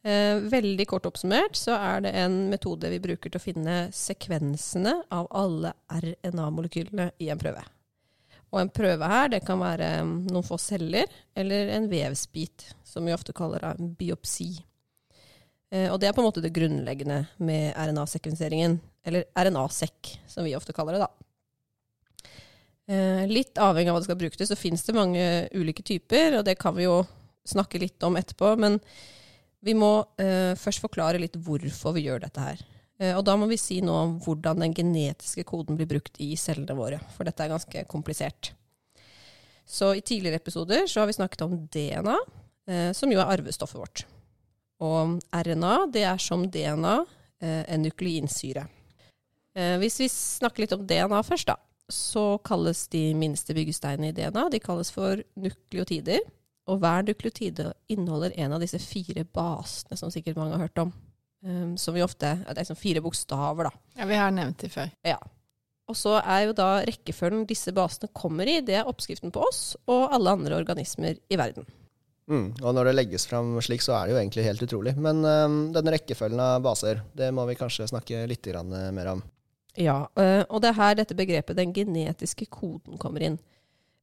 Veldig 0.00 0.86
kort 0.88 1.04
oppsummert 1.04 1.58
så 1.60 1.74
er 1.76 2.06
det 2.06 2.14
en 2.16 2.38
metode 2.48 2.88
vi 2.88 3.02
bruker 3.04 3.28
til 3.28 3.36
å 3.36 3.42
finne 3.44 3.74
sekvensene 3.92 4.94
av 5.12 5.28
alle 5.28 5.74
RNA-molekylene 5.92 7.10
i 7.20 7.28
en 7.28 7.42
prøve. 7.42 7.66
Og 8.50 8.58
en 8.64 8.72
prøve 8.74 9.06
her, 9.12 9.28
det 9.30 9.44
kan 9.46 9.60
være 9.62 9.90
mm, 10.02 10.14
noen 10.32 10.46
få 10.46 10.58
celler, 10.58 11.10
eller 11.38 11.70
en 11.76 11.86
vevsbit, 11.90 12.66
som 12.86 13.06
vi 13.06 13.14
ofte 13.14 13.34
kaller 13.36 13.62
en 13.68 13.92
biopsi. 13.98 14.50
Eh, 15.70 15.86
Og 15.92 16.00
det 16.02 16.08
er 16.08 16.16
på 16.16 16.22
en 16.22 16.26
måte 16.26 16.42
det 16.42 16.52
grunnleggende 16.56 17.22
med 17.38 17.76
RNA-sekvenseringen, 17.78 18.80
eller 19.06 19.28
RNA-sekk, 19.38 20.16
som 20.26 20.46
vi 20.46 20.56
ofte 20.58 20.74
kaller 20.74 20.98
det, 20.98 21.06
da. 21.06 21.29
Eh, 22.90 23.22
Litt 23.30 23.58
avhengig 23.62 23.92
av 23.92 23.96
hva 23.96 24.02
det 24.02 24.08
skal 24.08 24.18
bruke 24.18 24.40
til, 24.40 24.48
så 24.50 24.58
finnes 24.58 24.82
det 24.86 24.96
mange 24.96 25.24
ulike 25.54 25.84
typer, 25.86 26.40
og 26.40 26.44
det 26.48 26.56
kan 26.58 26.74
vi 26.74 26.88
jo 26.88 27.00
snakke 27.46 27.80
litt 27.82 28.02
om 28.06 28.18
etterpå. 28.18 28.56
Men 28.60 28.80
vi 29.64 29.76
må 29.78 29.92
eh, 30.20 30.56
først 30.58 30.82
forklare 30.82 31.20
litt 31.22 31.38
hvorfor 31.38 31.94
vi 31.96 32.08
gjør 32.08 32.24
dette 32.24 32.42
her. 32.42 32.62
Eh, 33.00 33.14
og 33.16 33.24
da 33.28 33.36
må 33.38 33.48
vi 33.50 33.60
si 33.60 33.80
noe 33.84 34.04
om 34.06 34.16
hvordan 34.24 34.64
den 34.64 34.74
genetiske 34.76 35.46
koden 35.48 35.78
blir 35.78 35.88
brukt 35.90 36.18
i 36.20 36.32
cellene 36.40 36.76
våre, 36.76 37.00
for 37.14 37.28
dette 37.28 37.44
er 37.44 37.52
ganske 37.54 37.84
komplisert. 37.90 38.52
Så 39.70 39.92
i 39.94 40.02
tidligere 40.02 40.40
episoder 40.40 40.88
så 40.90 41.02
har 41.02 41.06
vi 41.06 41.14
snakket 41.14 41.46
om 41.46 41.56
DNA, 41.70 42.16
eh, 42.68 42.90
som 42.96 43.12
jo 43.12 43.20
er 43.22 43.36
arvestoffet 43.36 43.78
vårt. 43.78 44.04
Og 44.82 45.20
RNA, 45.30 45.74
det 45.92 46.04
er 46.08 46.20
som 46.20 46.46
DNA 46.48 46.98
eh, 47.44 47.64
en 47.68 47.84
nukleinsyre. 47.84 48.64
Eh, 49.54 49.76
hvis 49.82 50.00
vi 50.00 50.08
snakker 50.10 50.64
litt 50.64 50.74
om 50.74 50.86
DNA 50.88 51.20
først, 51.26 51.52
da, 51.52 51.58
så 51.94 52.24
kalles 52.46 52.86
de 52.92 53.10
minste 53.18 53.54
byggesteinene 53.56 54.10
i 54.10 54.16
DNA 54.16 54.48
de 54.52 54.60
kalles 54.62 54.92
for 54.94 55.22
nukleotider. 55.40 56.22
Og 56.70 56.78
hver 56.82 57.02
nukleotide 57.06 57.72
inneholder 57.90 58.36
en 58.38 58.54
av 58.54 58.62
disse 58.62 58.78
fire 58.82 59.24
basene 59.26 59.98
som 59.98 60.12
sikkert 60.12 60.38
mange 60.38 60.54
har 60.54 60.68
hørt 60.68 60.82
om. 60.82 60.92
Um, 61.40 61.76
som 61.80 61.96
vi 61.96 62.02
ofte, 62.04 62.34
Det 62.36 62.52
er 62.52 62.60
liksom 62.60 62.76
fire 62.76 63.00
bokstaver, 63.00 63.70
da. 63.70 63.70
Ja, 63.96 64.06
vi 64.06 64.18
har 64.20 64.30
nevnt 64.30 64.60
de 64.60 64.68
før. 64.68 64.90
Ja. 65.06 65.16
Og 65.88 65.96
så 65.96 66.18
er 66.20 66.44
jo 66.46 66.54
da 66.54 66.84
rekkefølgen 66.86 67.46
disse 67.48 67.72
basene 67.74 68.12
kommer 68.14 68.46
i, 68.46 68.60
det 68.60 68.76
er 68.78 68.88
oppskriften 68.88 69.32
på 69.34 69.42
oss 69.42 69.74
og 69.90 70.12
alle 70.14 70.36
andre 70.36 70.60
organismer 70.60 71.16
i 71.16 71.38
verden. 71.40 71.66
Mm. 72.30 72.52
Og 72.62 72.74
når 72.76 72.90
det 72.90 72.94
legges 72.94 73.26
fram 73.26 73.56
slik, 73.64 73.82
så 73.82 73.96
er 73.96 74.06
det 74.06 74.14
jo 74.14 74.20
egentlig 74.20 74.44
helt 74.46 74.62
utrolig. 74.62 74.94
Men 75.00 75.24
um, 75.24 75.58
denne 75.74 75.96
rekkefølgen 75.96 76.44
av 76.44 76.62
baser, 76.62 77.02
det 77.16 77.32
må 77.34 77.48
vi 77.48 77.58
kanskje 77.58 77.88
snakke 77.90 78.22
litt 78.30 78.46
grann, 78.46 78.70
mer 78.94 79.16
om. 79.16 79.24
Ja, 79.78 80.08
øh, 80.18 80.42
og 80.48 80.62
det 80.62 80.72
er 80.72 80.80
her 80.80 80.98
dette 80.98 81.14
begrepet 81.14 81.58
den 81.58 81.72
genetiske 81.74 82.48
koden 82.50 82.98
kommer 82.98 83.22
inn. 83.22 83.38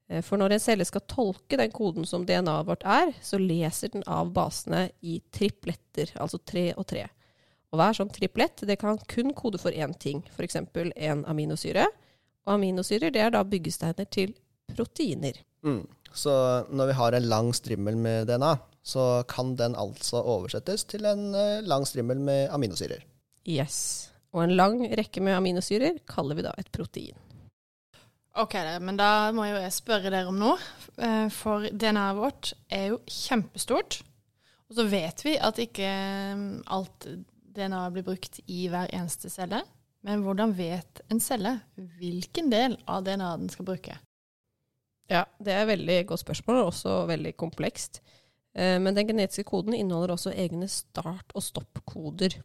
Eh, 0.10 0.24
For 0.24 0.40
når 0.40 0.56
en 0.56 0.64
celle 0.64 0.88
skal 0.88 1.04
tolke 1.10 1.60
den 1.60 1.74
koden 1.76 2.08
som 2.08 2.26
DNA-et 2.26 2.70
vårt 2.70 2.86
er, 2.88 3.14
så 3.22 3.40
leser 3.42 3.92
den 3.94 4.06
av 4.08 4.32
basene 4.36 4.88
i 5.02 5.20
tripletter, 5.32 6.14
altså 6.16 6.40
tre 6.40 6.72
og 6.78 6.88
tre. 6.88 7.08
Og 7.72 7.82
hver 7.82 7.98
sånn 7.98 8.12
triplett 8.14 8.64
det 8.68 8.80
kan 8.80 9.00
kun 9.12 9.34
kode 9.36 9.60
for 9.60 9.76
én 9.76 9.94
ting, 10.00 10.24
f.eks. 10.32 10.56
en 10.56 11.26
aminosyre. 11.28 11.88
Og 12.48 12.54
aminosyrer 12.56 13.12
det 13.12 13.26
er 13.26 13.34
da 13.36 13.44
byggesteiner 13.44 14.08
til 14.08 14.34
proteiner. 14.72 15.36
Mm. 15.68 15.84
Så 16.16 16.32
når 16.72 16.88
vi 16.88 16.98
har 16.98 17.14
en 17.14 17.28
lang 17.28 17.52
strimmel 17.54 17.98
med 18.00 18.30
DNA, 18.30 18.56
så 18.88 19.24
kan 19.28 19.56
den 19.60 19.76
altså 19.76 20.22
oversettes 20.24 20.86
til 20.88 21.06
en 21.06 21.36
eh, 21.36 21.60
lang 21.68 21.84
strimmel 21.86 22.22
med 22.24 22.48
aminosyrer. 22.56 23.04
Yes. 23.44 24.10
Og 24.36 24.44
en 24.44 24.56
lang 24.58 24.82
rekke 25.00 25.24
med 25.24 25.38
aminosyrer 25.38 26.02
kaller 26.10 26.38
vi 26.38 26.46
da 26.46 26.52
et 26.60 26.72
protein. 26.74 27.16
Ok, 28.38 28.54
men 28.84 29.00
da 29.00 29.32
må 29.34 29.48
jeg 29.48 29.72
spørre 29.74 30.12
dere 30.14 30.30
om 30.30 30.38
noe. 30.38 30.58
Eh, 31.02 31.26
For 31.34 31.66
DNA-et 31.72 32.20
vårt 32.20 32.52
er 32.70 32.92
jo 32.92 33.00
kjempestort. 33.10 34.02
Og 34.68 34.76
så 34.78 34.86
vet 34.92 35.24
vi 35.26 35.38
at 35.40 35.58
ikke 35.64 35.88
mm, 36.38 36.50
alt 36.76 37.08
DNA 37.58 37.80
blir 37.96 38.06
brukt 38.06 38.42
i 38.46 38.68
hver 38.70 38.92
eneste 38.94 39.32
celle. 39.34 39.64
Men 40.06 40.22
hvordan 40.24 40.54
vet 40.56 41.02
en 41.10 41.22
celle 41.24 41.56
hvilken 41.98 42.52
del 42.54 42.78
av 42.86 43.08
DNA 43.08 43.32
den 43.42 43.50
skal 43.50 43.66
bruke? 43.72 43.96
Ja, 45.10 45.24
det 45.40 45.54
er 45.56 45.64
et 45.64 45.72
veldig 45.72 45.98
godt 46.12 46.22
spørsmål, 46.26 46.60
og 46.62 46.70
også 46.74 46.98
veldig 47.10 47.34
komplekst. 47.40 48.02
Eh, 48.54 48.78
Men 48.84 48.94
den 48.94 49.08
genetiske 49.08 49.48
koden 49.50 49.74
inneholder 49.74 50.14
også 50.14 50.36
egne 50.36 50.68
start- 50.70 51.34
og 51.34 51.42
stoppkoder. 51.44 52.38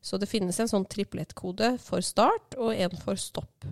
Så 0.00 0.16
det 0.16 0.30
finnes 0.30 0.60
en 0.60 0.70
sånn 0.70 0.86
triplettkode 0.88 1.74
for 1.82 2.04
start 2.04 2.56
og 2.56 2.72
en 2.74 2.96
for 3.02 3.20
stopp. 3.20 3.66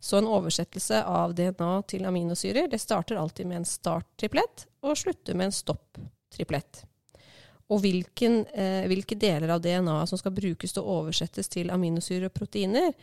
Så 0.00 0.18
en 0.18 0.28
oversettelse 0.28 1.02
av 1.04 1.34
DNA 1.36 1.72
til 1.88 2.06
aminosyrer 2.08 2.68
det 2.72 2.80
starter 2.80 3.20
alltid 3.20 3.48
med 3.48 3.60
en 3.60 3.68
start-triplett 3.68 4.66
og 4.84 4.96
slutter 4.96 5.36
med 5.36 5.50
en 5.50 5.56
stopp-triplett. 5.56 6.84
Og 7.70 7.82
hvilken, 7.84 8.46
eh, 8.46 8.86
hvilke 8.90 9.14
deler 9.14 9.54
av 9.54 9.60
DNA 9.60 10.06
som 10.06 10.18
skal 10.18 10.32
brukes 10.32 10.72
til 10.72 10.82
å 10.82 11.00
oversettes 11.00 11.48
til 11.48 11.70
aminosyrer 11.70 12.26
og 12.26 12.34
proteiner, 12.34 12.94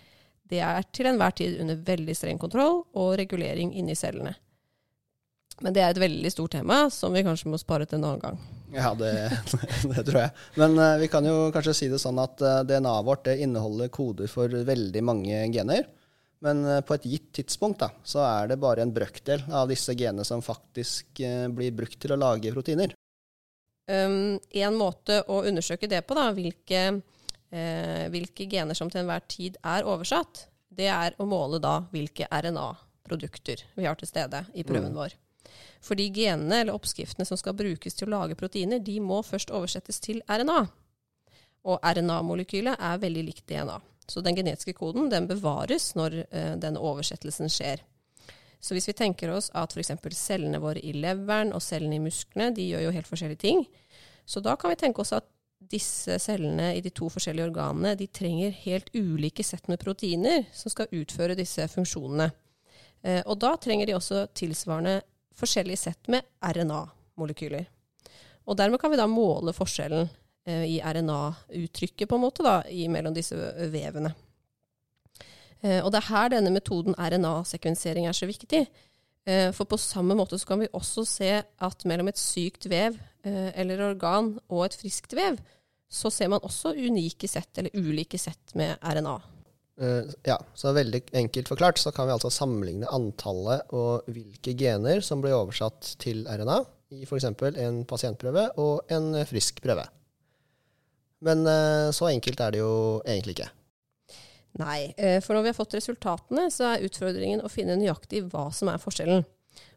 det 0.48 0.60
er 0.60 0.84
til 0.92 1.06
enhver 1.06 1.36
tid 1.36 1.60
under 1.62 1.76
veldig 1.76 2.16
streng 2.16 2.40
kontroll 2.40 2.86
og 2.94 3.18
regulering 3.18 3.74
inni 3.74 3.96
cellene. 3.96 4.36
Men 5.66 5.74
det 5.74 5.82
er 5.82 5.94
et 5.94 6.02
veldig 6.02 6.30
stort 6.32 6.54
tema 6.54 6.84
som 6.94 7.16
vi 7.16 7.26
kanskje 7.26 7.50
må 7.50 7.58
spare 7.62 7.88
til 7.90 7.98
en 7.98 8.08
annen 8.12 8.24
gang. 8.24 8.40
Ja, 8.74 8.92
det, 8.96 9.12
det 9.96 10.04
tror 10.04 10.20
jeg. 10.22 10.32
Men 10.60 10.78
uh, 10.80 10.98
vi 11.02 11.10
kan 11.12 11.26
jo 11.26 11.48
kanskje 11.54 11.76
si 11.78 11.90
det 11.92 12.02
sånn 12.02 12.20
at 12.22 12.42
uh, 12.44 12.62
DNA-et 12.68 13.08
vårt 13.08 13.26
det 13.26 13.40
inneholder 13.46 13.92
koder 13.94 14.30
for 14.32 14.52
veldig 14.52 15.04
mange 15.08 15.42
gener. 15.54 15.88
Men 16.46 16.62
uh, 16.68 16.82
på 16.86 16.98
et 16.98 17.08
gitt 17.10 17.32
tidspunkt 17.40 17.82
da, 17.82 17.90
så 18.06 18.22
er 18.28 18.52
det 18.52 18.60
bare 18.62 18.84
en 18.86 18.94
brøkdel 18.94 19.48
av 19.50 19.72
disse 19.72 19.96
genene 19.98 20.28
som 20.28 20.46
faktisk 20.46 21.24
blir 21.56 21.76
brukt 21.76 22.00
til 22.04 22.14
å 22.14 22.20
lage 22.20 22.54
proteiner. 22.54 22.94
Um, 23.88 24.36
en 24.52 24.76
måte 24.78 25.22
å 25.32 25.42
undersøke 25.48 25.88
det 25.90 26.04
på, 26.04 26.18
da, 26.18 26.28
hvilke, 26.36 26.82
hvilke 28.12 28.46
gener 28.52 28.76
som 28.76 28.92
til 28.92 29.06
enhver 29.06 29.24
tid 29.32 29.56
er 29.64 29.88
oversatt, 29.88 30.44
det 30.68 30.90
er 30.92 31.16
å 31.18 31.26
måle 31.26 31.62
da 31.64 31.80
hvilke 31.94 32.28
RNA-produkter 32.28 33.64
vi 33.78 33.88
har 33.88 33.96
til 33.98 34.12
stede 34.12 34.44
i 34.54 34.68
prøven 34.68 34.92
mm. 34.92 35.00
vår. 35.00 35.16
Fordi 35.84 36.10
genene 36.14 36.62
eller 36.62 36.78
oppskriftene 36.78 37.26
som 37.28 37.40
skal 37.40 37.56
brukes 37.58 37.96
til 37.98 38.08
å 38.08 38.16
lage 38.16 38.38
proteiner, 38.40 38.80
de 38.80 39.00
må 39.04 39.22
først 39.26 39.54
oversettes 39.54 40.02
til 40.04 40.22
RNA. 40.28 40.64
Og 41.68 41.84
RNA-molekylet 41.84 42.80
er 42.80 43.04
veldig 43.04 43.24
likt 43.28 43.48
DNA. 43.50 43.78
Så 44.08 44.24
den 44.24 44.38
genetiske 44.38 44.74
koden 44.78 45.10
den 45.12 45.28
bevares 45.28 45.92
når 46.00 46.22
eh, 46.30 46.54
denne 46.60 46.80
oversettelsen 46.80 47.52
skjer. 47.52 47.84
Så 48.60 48.74
hvis 48.74 48.88
vi 48.90 48.96
tenker 48.98 49.32
oss 49.36 49.52
at 49.56 49.76
f.eks. 49.76 49.92
cellene 50.18 50.62
våre 50.64 50.82
i 50.82 50.94
leveren 50.96 51.54
og 51.54 51.62
cellene 51.62 52.00
i 52.00 52.04
musklene 52.04 52.54
de 52.56 52.70
gjør 52.72 52.88
jo 52.88 52.94
helt 52.96 53.10
forskjellige 53.10 53.44
ting, 53.44 53.66
så 54.26 54.42
da 54.44 54.56
kan 54.60 54.74
vi 54.74 54.80
tenke 54.80 55.04
oss 55.04 55.14
at 55.16 55.28
disse 55.58 56.18
cellene 56.22 56.72
i 56.78 56.82
de 56.86 56.92
to 56.94 57.10
forskjellige 57.12 57.50
organene 57.50 57.96
de 57.98 58.08
trenger 58.08 58.56
helt 58.64 58.90
ulike 58.94 59.44
sett 59.44 59.68
med 59.68 59.82
proteiner 59.82 60.46
som 60.56 60.72
skal 60.72 60.92
utføre 60.94 61.38
disse 61.38 61.66
funksjonene. 61.72 62.30
Eh, 63.04 63.22
og 63.26 63.38
da 63.42 63.56
trenger 63.62 63.90
de 63.90 63.96
også 63.98 64.26
tilsvarende 64.38 65.00
forskjellige 65.38 65.84
sett 65.88 66.10
med 66.12 66.26
RNA-molekyler. 66.42 67.68
Og 68.48 68.58
dermed 68.58 68.80
kan 68.82 68.92
vi 68.94 69.00
da 69.00 69.08
måle 69.12 69.54
forskjellen 69.56 70.08
eh, 70.48 70.66
i 70.78 70.78
RNA-uttrykket 70.80 72.10
på 72.10 72.18
en 72.18 72.24
måte 72.24 72.46
da, 72.46 72.62
mellom 72.92 73.16
disse 73.16 73.36
vevene. 73.74 74.14
Eh, 75.62 75.82
og 75.84 75.92
det 75.92 76.02
er 76.02 76.12
her 76.12 76.32
denne 76.38 76.54
metoden 76.56 76.96
RNA-sekvensering 76.96 78.08
er 78.08 78.16
så 78.16 78.30
viktig. 78.30 78.64
Eh, 79.28 79.50
for 79.56 79.68
på 79.68 79.80
samme 79.82 80.16
måte 80.16 80.40
så 80.40 80.54
kan 80.54 80.64
vi 80.64 80.72
også 80.72 81.04
se 81.08 81.32
at 81.44 81.88
mellom 81.90 82.12
et 82.12 82.22
sykt 82.22 82.70
vev 82.72 83.00
eller 83.28 83.82
organ 83.90 84.30
og 84.48 84.62
et 84.64 84.76
friskt 84.80 85.12
vev, 85.18 85.36
så 85.92 86.08
ser 86.08 86.30
man 86.32 86.40
også 86.48 86.72
unike 86.80 87.28
sett, 87.28 87.50
eller 87.60 87.76
ulike 87.76 88.16
sett 88.16 88.54
med 88.56 88.78
RNA. 88.80 89.18
Uh, 89.78 90.10
ja, 90.26 90.40
så 90.58 90.72
veldig 90.74 91.04
enkelt 91.14 91.52
forklart 91.52 91.78
så 91.78 91.92
kan 91.94 92.08
vi 92.10 92.16
altså 92.16 92.32
sammenligne 92.34 92.90
antallet 92.90 93.70
og 93.78 94.08
hvilke 94.10 94.56
gener 94.58 95.04
som 95.06 95.22
blir 95.22 95.36
oversatt 95.38 95.92
til 96.02 96.24
RNA 96.26 96.56
i 96.98 97.04
f.eks. 97.06 97.28
en 97.30 97.84
pasientprøve 97.86 98.48
og 98.58 98.90
en 98.94 99.12
frisk 99.30 99.62
prøve. 99.62 99.86
Men 101.22 101.46
uh, 101.46 101.94
så 101.94 102.10
enkelt 102.10 102.42
er 102.42 102.56
det 102.56 102.64
jo 102.64 102.74
egentlig 103.06 103.38
ikke. 103.38 103.52
Nei, 104.58 104.80
uh, 104.98 105.20
for 105.22 105.38
når 105.38 105.46
vi 105.46 105.52
har 105.54 105.60
fått 105.60 105.78
resultatene, 105.78 106.48
så 106.54 106.72
er 106.72 106.88
utfordringen 106.88 107.46
å 107.46 107.52
finne 107.54 107.78
nøyaktig 107.78 108.24
hva 108.32 108.48
som 108.50 108.74
er 108.74 108.82
forskjellen. 108.82 109.22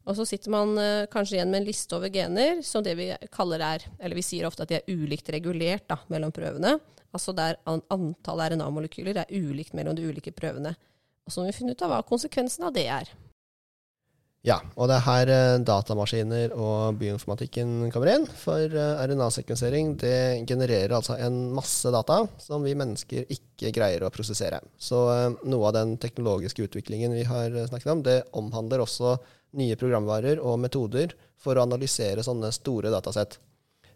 Og 0.09 0.17
så 0.17 0.25
sitter 0.29 0.53
man 0.53 0.73
kanskje 1.13 1.37
igjen 1.37 1.51
med 1.53 1.61
en 1.61 1.67
liste 1.69 1.93
over 1.97 2.09
gener 2.13 2.63
som 2.65 2.83
det 2.85 2.95
vi 2.97 3.07
kaller 3.33 3.63
er 3.65 3.85
Eller 4.01 4.17
vi 4.17 4.25
sier 4.25 4.47
ofte 4.49 4.65
at 4.65 4.73
de 4.73 4.79
er 4.79 4.89
ulikt 4.89 5.29
regulert 5.33 5.85
da, 5.93 5.99
mellom 6.13 6.33
prøvene. 6.33 6.79
Altså 7.17 7.35
der 7.35 7.59
antall 7.67 8.45
RNA-molekyler 8.53 9.25
er 9.25 9.33
ulikt 9.35 9.75
mellom 9.75 9.97
de 9.99 10.07
ulike 10.07 10.35
prøvene. 10.35 10.77
Og 11.27 11.33
så 11.33 11.43
må 11.43 11.51
vi 11.51 11.57
finne 11.59 11.75
ut 11.75 11.83
av 11.85 11.93
hva 11.93 12.05
konsekvensen 12.07 12.67
av 12.67 12.75
det 12.77 12.87
er. 12.91 13.11
Ja, 14.41 14.57
og 14.73 14.89
det 14.89 14.95
er 14.97 15.05
her 15.05 15.31
eh, 15.35 15.63
datamaskiner 15.69 16.55
og 16.57 16.97
bioinformatikken 17.03 17.91
kommer 17.93 18.09
inn. 18.15 18.23
For 18.41 18.73
eh, 18.73 19.03
RNA-sekvensering 19.05 19.93
det 20.01 20.47
genererer 20.49 20.95
altså 20.97 21.19
en 21.21 21.51
masse 21.53 21.93
data 21.93 22.23
som 22.41 22.65
vi 22.65 22.73
mennesker 22.79 23.29
ikke 23.29 23.75
greier 23.77 24.07
å 24.07 24.13
prosessere. 24.15 24.63
Så 24.81 25.03
eh, 25.13 25.27
noe 25.45 25.69
av 25.69 25.77
den 25.77 25.99
teknologiske 26.01 26.71
utviklingen 26.71 27.13
vi 27.19 27.27
har 27.29 27.53
snakket 27.69 27.93
om, 27.93 28.03
det 28.07 28.17
omhandler 28.41 28.81
også 28.87 29.19
nye 29.61 29.77
programvarer 29.77 30.41
og 30.41 30.57
metoder 30.63 31.13
for 31.41 31.59
å 31.59 31.67
analysere 31.69 32.25
sånne 32.25 32.49
store 32.57 32.95
datasett. 32.95 33.37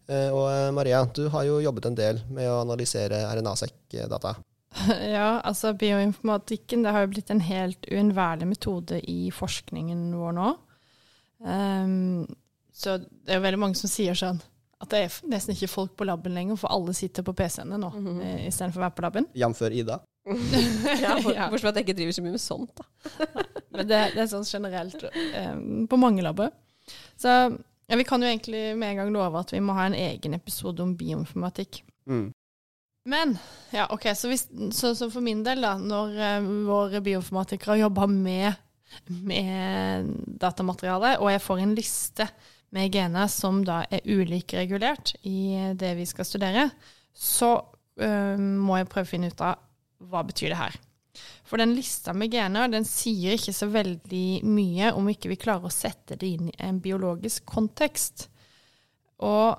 Eh, 0.09 0.31
og 0.31 0.49
eh, 0.51 0.71
Maria, 0.77 1.05
du 1.15 1.29
har 1.33 1.47
jo 1.49 1.61
jobbet 1.65 1.89
en 1.89 1.97
del 1.97 2.21
med 2.33 2.51
å 2.51 2.61
analysere 2.65 3.25
RNA-sekk-data. 3.35 4.37
Ja, 5.07 5.39
altså 5.47 5.71
bioinformatikken 5.79 6.83
det 6.83 6.91
har 6.91 7.05
jo 7.05 7.13
blitt 7.13 7.29
en 7.31 7.45
helt 7.47 7.87
uunnværlig 7.87 8.49
metode 8.51 8.99
i 9.07 9.29
forskningen 9.31 10.09
vår 10.19 10.33
nå. 10.35 10.49
Um, 11.39 12.25
så 12.75 12.97
det 12.99 13.31
er 13.31 13.39
jo 13.39 13.45
veldig 13.45 13.61
mange 13.63 13.79
som 13.79 13.93
sier 13.93 14.19
sånn 14.19 14.41
at 14.83 14.91
det 14.91 15.03
er 15.05 15.19
nesten 15.31 15.55
ikke 15.55 15.71
folk 15.71 15.93
på 15.95 16.09
laben 16.09 16.35
lenger, 16.35 16.59
for 16.59 16.75
alle 16.75 16.95
sitter 16.97 17.23
på 17.23 17.37
PC-ene 17.39 17.79
nå 17.79 17.91
mm 17.95 18.09
-hmm. 18.09 18.47
istedenfor 18.49 18.81
å 18.81 18.85
være 18.85 18.97
på 18.97 19.03
laben. 19.07 19.29
Jf. 19.33 19.63
Ida. 19.71 20.01
ja, 21.05 21.15
Bortsett 21.23 21.61
fra 21.61 21.69
at 21.69 21.77
jeg 21.77 21.87
ikke 21.87 21.97
driver 22.01 22.13
så 22.13 22.23
mye 22.23 22.35
med 22.35 22.41
sånt, 22.41 22.75
da. 22.77 22.85
Men 23.71 23.89
det, 23.89 24.01
det, 24.15 24.21
er 24.23 24.27
sånn 24.27 24.45
generelt 24.45 25.05
um, 25.05 25.87
på 25.87 25.97
mange 25.97 26.23
labber. 26.23 26.51
Så 27.17 27.57
ja, 27.95 27.99
Vi 27.99 28.05
kan 28.09 28.23
jo 28.23 28.29
egentlig 28.29 28.77
med 28.77 28.91
en 28.91 28.97
gang 28.97 29.13
love 29.15 29.39
at 29.39 29.53
vi 29.55 29.61
må 29.63 29.77
ha 29.77 29.87
en 29.87 29.95
egen 29.95 30.35
episode 30.35 30.83
om 30.83 30.97
bioinformatikk. 30.99 31.85
Mm. 32.11 32.33
Men 33.07 33.37
ja, 33.71 33.87
ok, 33.93 34.09
så, 34.17 34.31
hvis, 34.33 34.49
så, 34.73 34.95
så, 34.97 35.11
for 35.13 35.23
min 35.23 35.45
del, 35.47 35.63
da, 35.63 35.77
når 35.79 36.17
uh, 36.19 36.49
våre 36.67 37.03
bioinformatikere 37.05 37.79
jobber 37.83 38.11
med, 38.11 38.57
med 39.13 40.09
datamateriale, 40.41 41.19
og 41.21 41.31
jeg 41.31 41.45
får 41.45 41.63
en 41.63 41.77
liste 41.77 42.29
med 42.75 42.91
gener 42.91 43.31
som 43.31 43.61
da 43.67 43.85
er 43.93 44.09
ulikt 44.09 44.57
regulert 44.57 45.15
i 45.23 45.71
det 45.79 45.93
vi 46.01 46.09
skal 46.09 46.27
studere, 46.27 46.67
så 47.15 47.53
uh, 47.61 48.41
må 48.41 48.81
jeg 48.81 48.91
prøve 48.91 49.07
å 49.07 49.13
finne 49.13 49.31
ut 49.31 49.47
av 49.47 49.63
hva 50.11 50.25
betyr 50.27 50.51
det 50.51 50.63
her. 50.65 50.81
For 51.47 51.61
den 51.61 51.75
lista 51.77 52.15
med 52.17 52.33
gener 52.35 52.71
den 52.73 52.87
sier 52.89 53.37
ikke 53.37 53.55
så 53.55 53.69
veldig 53.73 54.27
mye 54.47 54.93
om 54.97 55.11
ikke 55.13 55.31
vi 55.33 55.41
klarer 55.41 55.69
å 55.69 55.75
sette 55.75 56.19
det 56.21 56.33
inn 56.37 56.51
i 56.51 56.57
en 56.67 56.81
biologisk 56.85 57.47
kontekst. 57.51 58.29
Og 59.25 59.55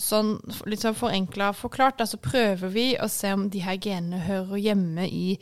sånn 0.00 0.36
litt 0.70 0.84
sånn 0.84 0.96
forenkla 0.96 1.50
forklart, 1.56 1.98
så 1.98 2.06
altså 2.06 2.20
prøver 2.24 2.72
vi 2.72 2.86
å 3.00 3.08
se 3.12 3.32
om 3.36 3.48
de 3.52 3.64
her 3.64 3.80
genene 3.82 4.22
hører 4.24 4.62
hjemme 4.62 5.08
i, 5.08 5.34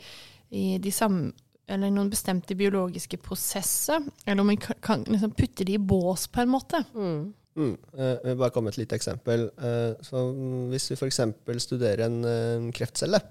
i 0.49 0.65
de 0.81 0.91
samme 0.93 1.31
eller 1.69 1.91
noen 1.93 2.09
bestemte 2.09 2.57
biologiske 2.57 3.19
prosesser, 3.21 4.01
eller 4.25 4.41
om 4.41 4.49
vi 4.49 4.57
kan 4.57 5.03
liksom 5.05 5.35
putte 5.37 5.67
de 5.67 5.75
i 5.77 5.81
bås 5.81 6.25
på 6.33 6.41
en 6.41 6.49
måte. 6.49 6.81
Mm. 6.95 7.27
Mm. 7.59 7.75
Uh, 7.93 8.15
jeg 8.15 8.25
vil 8.31 8.39
bare 8.39 8.53
komme 8.55 8.69
med 8.69 8.77
et 8.77 8.81
lite 8.83 8.97
eksempel. 8.97 9.49
Uh, 9.59 9.93
så 10.05 10.23
hvis 10.71 10.89
vi 10.91 10.97
f.eks. 10.97 11.21
studerer 11.65 12.05
en 12.07 12.17
uh, 12.25 12.71
kreftcelle, 12.73 13.21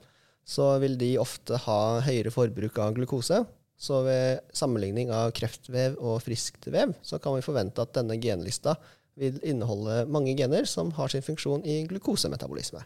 så 0.48 0.70
vil 0.80 0.96
de 1.00 1.12
ofte 1.20 1.60
ha 1.66 1.80
høyere 2.06 2.32
forbruk 2.32 2.78
av 2.80 2.94
glukose. 2.96 3.42
Så 3.78 4.00
ved 4.02 4.40
sammenligning 4.56 5.12
av 5.14 5.30
kreftvev 5.36 5.98
og 6.00 6.22
friskt 6.24 6.66
vev, 6.72 6.96
så 7.04 7.20
kan 7.22 7.36
vi 7.36 7.44
forvente 7.44 7.84
at 7.84 7.92
denne 7.94 8.16
genlista 8.18 8.74
vil 9.18 9.38
inneholde 9.46 10.04
mange 10.10 10.34
gener 10.38 10.66
som 10.66 10.90
har 10.96 11.12
sin 11.12 11.22
funksjon 11.26 11.66
i 11.68 11.82
glukosemetabolisme. 11.90 12.82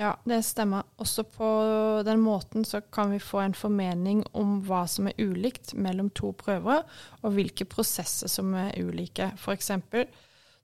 Ja, 0.00 0.14
det 0.24 0.38
stemmer. 0.48 0.86
Også 0.96 1.26
på 1.28 1.48
den 2.06 2.22
måten 2.24 2.64
så 2.64 2.80
kan 2.80 3.10
vi 3.12 3.18
få 3.20 3.42
en 3.42 3.56
formening 3.56 4.22
om 4.32 4.62
hva 4.64 4.86
som 4.88 5.10
er 5.10 5.18
ulikt 5.20 5.74
mellom 5.76 6.08
to 6.16 6.32
prøver, 6.32 6.86
og 7.20 7.34
hvilke 7.36 7.66
prosesser 7.68 8.30
som 8.32 8.54
er 8.56 8.72
ulike. 8.80 9.28
For 9.36 9.52
eksempel 9.52 10.06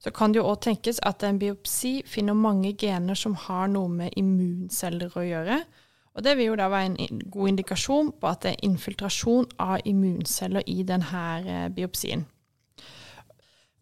så 0.00 0.12
kan 0.14 0.32
det 0.32 0.40
jo 0.40 0.48
òg 0.48 0.62
tenkes 0.64 1.02
at 1.04 1.24
en 1.24 1.40
biopsi 1.40 1.98
finner 2.08 2.36
mange 2.36 2.72
gener 2.80 3.16
som 3.18 3.36
har 3.46 3.68
noe 3.72 3.92
med 3.92 4.16
immunceller 4.16 5.12
å 5.12 5.24
gjøre, 5.26 5.60
og 6.16 6.24
Det 6.24 6.36
vil 6.36 6.46
jo 6.46 6.56
da 6.56 6.68
være 6.72 6.86
en 6.86 7.20
god 7.30 7.48
indikasjon 7.48 8.12
på 8.20 8.28
at 8.28 8.42
det 8.42 8.50
er 8.54 8.64
infiltrasjon 8.64 9.46
av 9.60 9.80
immunceller 9.84 10.62
i 10.66 10.82
denne 10.82 11.24
eh, 11.44 11.68
biopsien. 11.68 12.24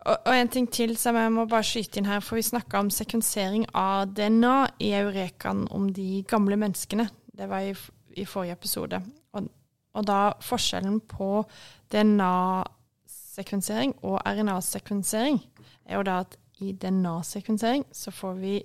Og, 0.05 0.37
en 0.37 0.49
ting 0.49 0.73
til 0.73 0.97
som 1.01 1.17
jeg 1.17 1.33
må 1.33 1.47
bare 1.49 1.65
skyte 1.65 2.01
inn 2.01 2.11
her, 2.11 2.21
for 2.21 2.37
vi 2.37 2.43
snakka 2.45 2.79
om 2.83 2.91
sekvensering 2.93 3.65
av 3.79 4.11
DNA 4.13 4.67
i 4.85 4.91
eurekaen 4.99 5.65
om 5.73 5.87
de 5.97 6.25
gamle 6.29 6.59
menneskene. 6.61 7.09
Det 7.33 7.49
var 7.49 7.65
i, 7.65 7.73
i 8.21 8.25
forrige 8.29 8.53
episode. 8.59 9.01
Og, 9.33 9.49
og 9.95 10.07
da 10.07 10.33
forskjellen 10.45 11.01
på 11.09 11.47
DNA-sekvensering 11.95 13.97
og 14.03 14.21
RNA-sekvensering 14.27 15.41
er 15.87 15.97
jo 15.97 16.03
da 16.05 16.21
at 16.27 16.37
i 16.61 16.73
DNA-sekvensering 16.73 17.85
så 17.93 18.11
får 18.13 18.35
vi 18.43 18.63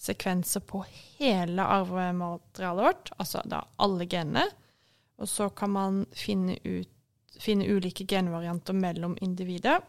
sekvenser 0.00 0.62
på 0.64 0.82
hele 1.18 1.62
arvematerialet 1.62 2.84
vårt, 2.84 3.12
altså 3.20 3.42
da 3.44 3.64
alle 3.76 4.06
genene. 4.08 4.46
Og 5.20 5.28
så 5.28 5.50
kan 5.52 5.74
man 5.74 5.98
finne, 6.16 6.56
ut, 6.64 6.88
finne 7.40 7.68
ulike 7.68 8.06
genvarianter 8.08 8.76
mellom 8.76 9.18
individer. 9.20 9.82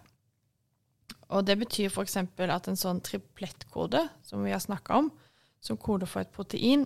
Og 1.32 1.46
det 1.48 1.56
betyr 1.62 1.88
f.eks. 1.88 2.18
at 2.20 2.68
en 2.68 2.80
sånn 2.80 3.00
triplettkode, 3.08 4.04
som 4.28 4.44
vi 4.44 4.52
har 4.52 4.60
snakka 4.60 5.00
om, 5.00 5.08
som 5.64 5.80
koder 5.80 6.10
for 6.10 6.26
et 6.26 6.36
protein, 6.36 6.84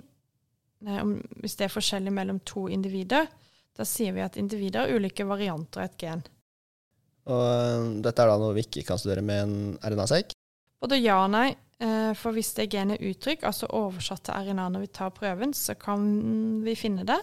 eh, 0.85 1.03
hvis 1.41 1.57
det 1.57 1.65
er 1.65 1.73
forskjellig 1.73 2.13
mellom 2.13 2.43
to 2.45 2.67
individer, 2.69 3.25
da 3.75 3.85
sier 3.87 4.13
vi 4.13 4.21
at 4.21 4.37
individer 4.37 4.85
har 4.85 4.93
ulike 4.93 5.25
varianter 5.25 5.81
av 5.81 5.89
et 5.89 5.97
gen. 6.05 6.21
Og 7.25 7.41
eh, 7.41 7.91
dette 8.05 8.21
er 8.21 8.29
da 8.29 8.37
noe 8.37 8.53
vi 8.53 8.67
ikke 8.67 8.85
kan 8.85 9.01
studere 9.01 9.25
med 9.25 9.41
en 9.47 9.55
RNA-sekk. 9.81 10.37
Både 10.85 11.01
ja 11.01 11.23
og 11.23 11.31
nei. 11.33 11.55
Eh, 11.83 12.13
For 12.17 12.35
hvis 12.35 12.53
det 12.57 12.69
genet 12.73 12.99
er 12.99 13.11
uttrykk, 13.11 13.43
altså 13.49 13.69
oversatt 13.75 14.25
til 14.27 14.49
RNA 14.49 14.69
når 14.73 14.85
vi 14.85 14.93
tar 14.99 15.13
prøven, 15.15 15.53
så 15.57 15.77
kan 15.79 16.07
vi 16.65 16.77
finne 16.79 17.07
det. 17.07 17.19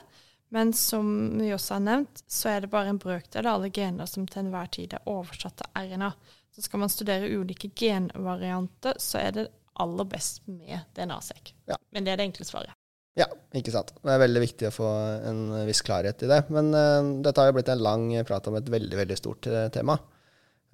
Men 0.52 0.75
som 0.76 1.06
vi 1.40 1.49
også 1.54 1.78
har 1.78 1.85
nevnt, 1.87 2.23
så 2.28 2.50
er 2.52 2.61
det 2.61 2.73
bare 2.73 2.92
en 2.92 3.00
brøkdel 3.00 3.47
av 3.47 3.56
alle 3.56 3.73
gener 3.73 4.09
som 4.11 4.26
til 4.28 4.42
enhver 4.44 4.68
tid 4.75 4.92
er 4.99 5.09
oversatt 5.09 5.62
til 5.62 5.88
RNA. 5.94 6.12
Så 6.52 6.66
skal 6.66 6.82
man 6.82 6.92
studere 6.92 7.30
ulike 7.32 7.71
genvarianter, 7.73 8.99
så 9.00 9.23
er 9.23 9.37
det 9.38 9.49
aller 9.80 10.04
best 10.04 10.42
med 10.44 10.82
DNA-sekk. 10.92 11.54
Ja. 11.71 11.78
Men 11.97 12.04
det 12.04 12.12
er 12.12 12.21
det 12.21 12.28
enkle 12.28 12.44
svaret. 12.44 12.76
Ja, 13.16 13.26
ikke 13.56 13.73
sant. 13.73 13.94
Det 14.00 14.12
er 14.12 14.21
veldig 14.23 14.40
viktig 14.40 14.68
å 14.68 14.75
få 14.75 14.90
en 15.28 15.40
viss 15.68 15.82
klarhet 15.85 16.23
i 16.25 16.28
det. 16.30 16.42
Men 16.52 16.71
uh, 16.73 17.21
dette 17.25 17.40
har 17.40 17.50
jo 17.50 17.56
blitt 17.59 17.73
en 17.73 17.85
lang 17.85 18.06
prat 18.28 18.49
om 18.49 18.56
et 18.56 18.71
veldig, 18.73 18.97
veldig 19.02 19.18
stort 19.21 19.49
eh, 19.49 19.68
tema. 19.73 19.99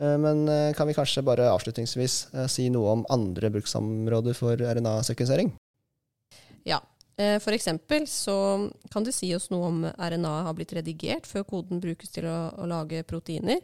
Eh, 0.03 0.19
men 0.19 0.49
eh, 0.49 0.75
kan 0.75 0.87
vi 0.87 0.95
kanskje 0.95 1.23
bare 1.23 1.51
avslutningsvis 1.51 2.29
eh, 2.35 2.47
si 2.47 2.69
noe 2.71 2.93
om 2.95 3.07
andre 3.11 3.51
bruksområder 3.51 4.37
for 4.39 4.61
RNA-sekvensering? 4.61 5.53
Ja. 6.69 6.83
For 7.19 7.51
eksempel 7.51 8.05
så 8.07 8.33
kan 8.95 9.03
du 9.03 9.09
si 9.11 9.33
oss 9.35 9.49
noe 9.51 9.67
om 9.67 9.79
RNA 9.91 10.35
har 10.47 10.55
blitt 10.55 10.71
redigert 10.77 11.25
før 11.27 11.43
koden 11.49 11.81
brukes 11.83 12.13
til 12.15 12.29
å, 12.31 12.53
å 12.55 12.69
lage 12.71 13.01
proteiner. 13.11 13.59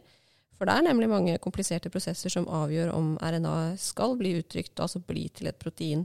For 0.59 0.67
det 0.67 0.73
er 0.75 0.83
nemlig 0.89 1.07
mange 1.07 1.37
kompliserte 1.39 1.87
prosesser 1.87 2.33
som 2.33 2.49
avgjør 2.51 2.91
om 2.91 3.13
RNA 3.15 3.77
skal 3.79 4.17
bli 4.19 4.33
uttrykt, 4.41 4.75
altså 4.83 4.99
bli 4.99 5.29
til 5.31 5.47
et 5.47 5.55
protein. 5.61 6.03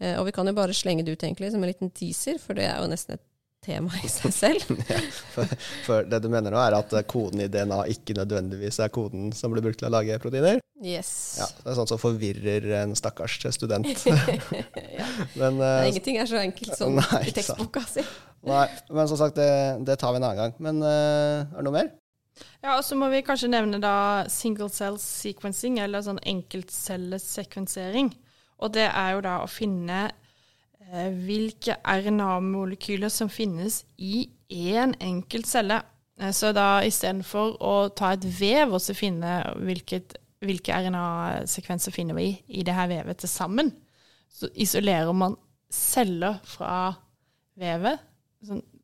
Og 0.00 0.24
vi 0.30 0.32
kan 0.32 0.48
jo 0.48 0.56
bare 0.56 0.72
slenge 0.72 1.04
det 1.04 1.12
ut 1.12 1.26
egentlig 1.28 1.52
som 1.52 1.60
en 1.60 1.68
liten 1.68 1.92
teaser, 1.92 2.40
for 2.40 2.56
det 2.56 2.64
er 2.70 2.80
jo 2.80 2.88
nesten 2.88 3.18
et 3.18 3.26
tema 3.62 3.92
i 4.02 4.08
seg 4.10 4.34
selv. 4.34 4.82
For, 5.34 5.54
for 5.86 6.08
det 6.08 6.18
du 6.24 6.28
mener 6.32 6.52
nå, 6.52 6.58
er 6.58 6.74
at 6.76 6.92
koden 7.10 7.44
i 7.44 7.48
DNA 7.50 7.84
ikke 7.94 8.16
nødvendigvis 8.18 8.80
er 8.82 8.90
koden 8.92 9.30
som 9.36 9.54
blir 9.54 9.64
brukt 9.64 9.78
til 9.80 9.88
å 9.88 9.94
lage 9.94 10.18
proteiner? 10.22 10.58
Yes. 10.82 11.38
Ja, 11.38 11.46
Det 11.62 11.70
er 11.70 11.76
sånt 11.78 11.92
som 11.92 12.00
forvirrer 12.02 12.66
en 12.80 12.96
stakkars 12.98 13.38
student. 13.54 13.86
ja. 14.98 15.06
Men, 15.38 15.60
Nei, 15.60 15.70
eh, 15.84 15.88
Ingenting 15.92 16.18
er 16.18 16.26
så 16.26 16.40
enkelt 16.42 16.74
som 16.74 16.98
Nei, 16.98 17.20
i 17.30 17.34
tekstboka 17.36 17.84
si. 17.86 18.02
nei, 18.50 18.66
men 18.90 19.10
som 19.10 19.20
sagt, 19.20 19.38
det, 19.38 19.50
det 19.86 20.00
tar 20.02 20.10
vi 20.10 20.18
en 20.18 20.26
annen 20.26 20.40
gang. 20.42 20.56
Men 20.58 20.82
uh, 20.82 21.46
er 21.46 21.60
det 21.60 21.66
noe 21.68 21.76
mer? 21.76 21.92
Ja, 22.64 22.74
og 22.74 22.82
så 22.86 22.98
må 22.98 23.12
vi 23.12 23.22
kanskje 23.22 23.52
nevne 23.52 23.78
da 23.82 23.94
single 24.32 24.70
cell 24.74 24.98
sequencing, 24.98 25.78
eller 25.84 26.02
sånn 26.02 26.18
enkeltcellesekvensering. 26.34 28.10
Og 28.62 28.74
det 28.74 28.88
er 28.88 29.14
jo 29.14 29.22
da 29.22 29.38
å 29.42 29.50
finne 29.50 30.08
hvilke 30.92 31.78
RNA-molekyler 31.88 33.12
som 33.12 33.30
finnes 33.32 33.82
i 33.96 34.26
én 34.52 34.94
enkelt 35.00 35.48
celle. 35.48 35.80
Eh, 36.20 36.32
så 36.32 36.52
da 36.56 36.82
istedenfor 36.84 37.56
å 37.64 37.76
ta 37.96 38.12
et 38.12 38.26
vev 38.40 38.74
og 38.76 38.82
så 38.84 38.96
finne 38.96 39.38
hvilket, 39.62 40.18
hvilke 40.44 40.76
RNA-sekvenser 40.84 41.94
finner 41.94 42.18
vi 42.18 42.34
i 42.48 42.64
det 42.66 42.76
her 42.76 42.90
vevet 42.92 43.22
til 43.22 43.32
sammen, 43.32 43.72
så 44.32 44.50
isolerer 44.52 45.12
man 45.16 45.36
celler 45.72 46.40
fra 46.44 46.92
vevet. 47.58 48.00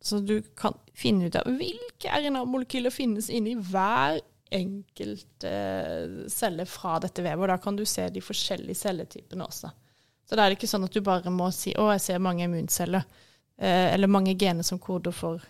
Så 0.01 0.21
du 0.23 0.39
kan 0.57 0.77
finne 0.97 1.29
ut 1.29 1.37
av 1.37 1.49
hvilke 1.51 2.13
RNA-molekyler 2.23 2.95
finnes 2.95 3.29
inni 3.35 3.57
hver 3.59 4.21
enkelt 4.55 5.45
eh, 5.45 6.25
celle 6.33 6.65
fra 6.69 6.97
dette 7.03 7.25
vevet. 7.25 7.43
Og 7.43 7.53
da 7.53 7.59
kan 7.61 7.77
du 7.77 7.85
se 7.89 8.07
de 8.13 8.23
forskjellige 8.25 8.81
celletypene 8.87 9.45
også. 9.45 9.73
Så 10.29 10.37
da 10.37 10.45
er 10.45 10.53
det 10.53 10.59
ikke 10.59 10.69
sånn 10.69 10.85
at 10.85 10.93
du 10.93 11.01
bare 11.05 11.33
må 11.33 11.49
si 11.55 11.73
'Å, 11.73 11.93
jeg 11.95 12.05
ser 12.05 12.19
mange 12.19 12.45
immunceller', 12.45 13.05
eh, 13.59 13.95
eller 13.95 14.07
mange 14.13 14.37
gener 14.37 14.63
som 14.63 14.79
koder 14.79 15.13
for 15.13 15.41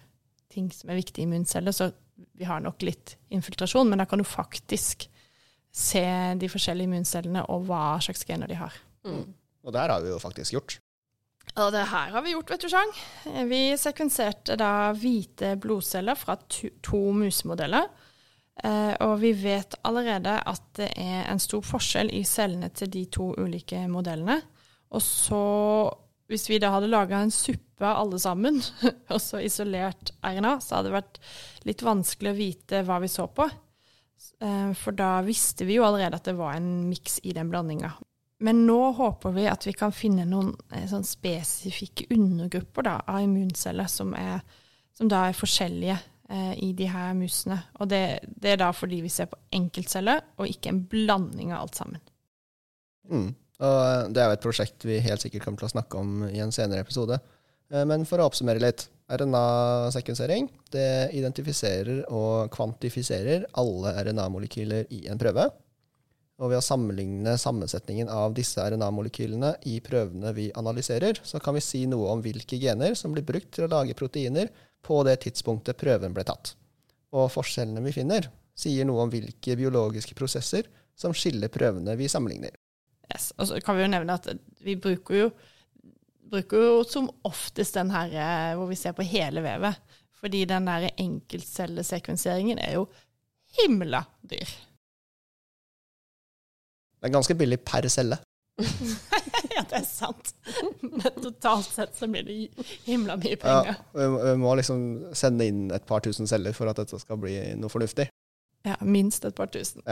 ting 0.48 0.70
som 0.70 0.90
er 0.90 1.00
viktige 1.00 1.24
i 1.24 1.26
immunceller. 1.26 1.72
Så 1.72 1.92
vi 2.38 2.44
har 2.44 2.60
nok 2.60 2.82
litt 2.82 3.16
infiltrasjon, 3.30 3.88
men 3.88 3.98
da 3.98 4.04
kan 4.04 4.18
du 4.18 4.24
faktisk 4.24 5.08
se 5.72 6.34
de 6.38 6.48
forskjellige 6.48 6.88
immuncellene 6.88 7.44
og 7.52 7.66
hva 7.68 7.98
slags 8.02 8.24
gener 8.24 8.48
de 8.50 8.54
har. 8.54 8.74
Mm. 9.04 9.34
Og 9.64 9.72
det 9.72 9.80
her 9.80 9.92
har 9.92 10.00
vi 10.00 10.08
jo 10.08 10.18
faktisk 10.22 10.52
gjort. 10.56 10.78
Og 11.56 11.72
det 11.72 11.84
her 11.90 12.10
har 12.12 12.22
vi 12.22 12.34
gjort, 12.34 12.50
vet 12.50 12.60
du, 12.60 12.68
Chang. 12.68 12.92
Vi 13.48 13.62
sekvenserte 13.80 14.56
da 14.58 14.92
hvite 14.94 15.54
blodceller 15.60 16.18
fra 16.18 16.36
to, 16.46 16.70
to 16.84 17.00
musemodeller. 17.16 17.88
Eh, 18.64 18.94
og 19.06 19.20
vi 19.22 19.32
vet 19.38 19.76
allerede 19.86 20.34
at 20.50 20.64
det 20.78 20.90
er 20.98 21.26
en 21.30 21.40
stor 21.42 21.62
forskjell 21.66 22.10
i 22.14 22.24
cellene 22.26 22.70
til 22.74 22.90
de 22.90 23.04
to 23.14 23.30
ulike 23.38 23.84
modellene. 23.90 24.40
Og 24.94 25.04
så, 25.04 25.42
hvis 26.30 26.48
vi 26.48 26.60
da 26.62 26.72
hadde 26.74 26.90
laga 26.90 27.20
en 27.20 27.32
suppe 27.34 27.88
alle 27.88 28.18
sammen, 28.22 28.60
og 29.12 29.20
så 29.22 29.42
isolert 29.44 30.12
RNA, 30.24 30.58
så 30.64 30.78
hadde 30.78 30.90
det 30.90 30.98
vært 30.98 31.22
litt 31.68 31.84
vanskelig 31.86 32.32
å 32.32 32.38
vite 32.38 32.84
hva 32.88 33.00
vi 33.04 33.10
så 33.12 33.28
på. 33.30 33.48
Eh, 34.40 34.72
for 34.78 34.96
da 34.96 35.18
visste 35.26 35.66
vi 35.68 35.78
jo 35.78 35.86
allerede 35.86 36.18
at 36.18 36.28
det 36.28 36.38
var 36.38 36.56
en 36.56 36.88
miks 36.88 37.20
i 37.22 37.34
den 37.36 37.50
blandinga. 37.52 37.92
Men 38.38 38.62
nå 38.66 38.92
håper 38.94 39.34
vi 39.34 39.48
at 39.50 39.66
vi 39.66 39.74
kan 39.74 39.94
finne 39.94 40.26
noen 40.28 40.52
eh, 40.70 40.86
sånn 40.90 41.06
spesifikke 41.06 42.06
undergrupper 42.14 42.86
da, 42.86 43.00
av 43.06 43.24
immunceller 43.24 43.90
som, 43.90 44.14
er, 44.14 44.44
som 44.94 45.10
da 45.10 45.24
er 45.26 45.38
forskjellige 45.38 45.96
eh, 46.30 46.52
i 46.62 46.70
de 46.78 46.86
her 46.90 47.16
musene. 47.18 47.58
Og 47.82 47.90
det, 47.90 48.02
det 48.30 48.54
er 48.54 48.62
da 48.62 48.70
fordi 48.74 49.02
vi 49.02 49.12
ser 49.12 49.30
på 49.30 49.40
enkeltceller, 49.58 50.22
og 50.38 50.50
ikke 50.50 50.70
en 50.70 50.84
blanding 50.90 51.52
av 51.52 51.66
alt 51.66 51.82
sammen. 51.82 52.04
Mm. 53.10 53.30
Og 53.64 53.78
eh, 53.82 54.06
det 54.14 54.22
er 54.22 54.30
jo 54.30 54.38
et 54.38 54.44
prosjekt 54.44 54.86
vi 54.86 55.00
helt 55.04 55.24
sikkert 55.24 55.46
kommer 55.46 55.62
til 55.62 55.70
å 55.70 55.74
snakke 55.74 56.00
om 56.00 56.22
i 56.28 56.42
en 56.44 56.54
senere 56.54 56.84
episode. 56.84 57.18
Eh, 57.72 57.84
Men 57.88 58.06
for 58.08 58.20
å 58.20 58.28
oppsummere 58.30 58.62
litt. 58.62 58.88
RNA-sekvensering 59.08 60.50
det 60.74 61.14
identifiserer 61.16 62.02
og 62.12 62.50
kvantifiserer 62.52 63.46
alle 63.56 63.94
RNA-molekyler 64.04 64.90
i 64.92 65.06
en 65.08 65.20
prøve. 65.20 65.46
Og 66.38 66.52
ved 66.52 66.60
å 66.60 66.66
sammenligne 66.66 67.32
sammensetningen 67.40 68.10
av 68.12 68.36
disse 68.36 68.60
RNA-molekylene 68.60 69.54
i 69.72 69.78
prøvene 69.82 70.34
vi 70.36 70.50
analyserer, 70.60 71.18
så 71.24 71.40
kan 71.42 71.56
vi 71.56 71.64
si 71.64 71.82
noe 71.90 72.12
om 72.12 72.20
hvilke 72.22 72.60
gener 72.60 72.92
som 73.00 73.16
blir 73.16 73.26
brukt 73.26 73.50
til 73.56 73.64
å 73.64 73.72
lage 73.72 73.96
proteiner 73.98 74.52
på 74.84 75.00
det 75.08 75.16
tidspunktet 75.24 75.80
prøven 75.80 76.12
ble 76.14 76.28
tatt. 76.28 76.52
Og 77.16 77.32
forskjellene 77.32 77.82
vi 77.88 77.96
finner, 77.96 78.28
sier 78.54 78.86
noe 78.86 79.08
om 79.08 79.10
hvilke 79.10 79.56
biologiske 79.58 80.14
prosesser 80.18 80.68
som 80.98 81.16
skiller 81.16 81.50
prøvene 81.50 81.96
vi 81.98 82.12
sammenligner. 82.12 82.52
Yes. 83.14 83.30
Og 83.38 83.46
så 83.48 83.60
kan 83.64 83.76
vi 83.78 83.82
jo 83.86 83.90
nevne 83.92 84.14
at 84.18 84.26
vi 84.64 84.74
bruker 84.76 85.14
jo, 85.22 85.28
bruker 86.28 86.64
jo 86.66 86.82
som 86.84 87.08
oftest 87.24 87.74
den 87.78 87.90
her 87.94 88.12
eh, 88.12 88.54
hvor 88.58 88.68
vi 88.68 88.76
ser 88.76 88.92
på 88.96 89.06
hele 89.08 89.40
vevet. 89.44 89.78
Fordi 90.18 90.42
den 90.50 90.66
der 90.66 90.88
enkeltcellesekvenseringen 90.98 92.58
er 92.58 92.74
jo 92.80 92.88
himla 93.60 94.02
dyr. 94.28 94.50
Det 96.98 97.06
er 97.06 97.14
ganske 97.14 97.36
billig 97.38 97.60
per 97.62 97.86
celle. 97.88 98.18
ja, 99.54 99.62
det 99.70 99.78
er 99.78 99.84
sant. 99.86 100.32
Men 100.82 101.14
totalt 101.22 101.68
sett 101.70 101.94
så 101.96 102.08
blir 102.10 102.26
det 102.26 102.38
himla 102.88 103.14
mye 103.20 103.36
penger. 103.38 103.76
må- 103.94 104.22
vi 104.26 104.32
må 104.42 104.54
liksom 104.58 104.80
sende 105.16 105.46
inn 105.46 105.68
et 105.70 105.86
par 105.86 106.02
tusen 106.02 106.26
celler 106.26 106.52
for 106.56 106.66
at 106.72 106.80
dette 106.82 106.98
skal 106.98 107.20
bli 107.22 107.36
noe 107.56 107.70
fornuftig. 107.70 108.08
Ja, 108.66 108.74
minst 108.82 109.24
et 109.24 109.36
par 109.38 109.46
tusen. 109.54 109.84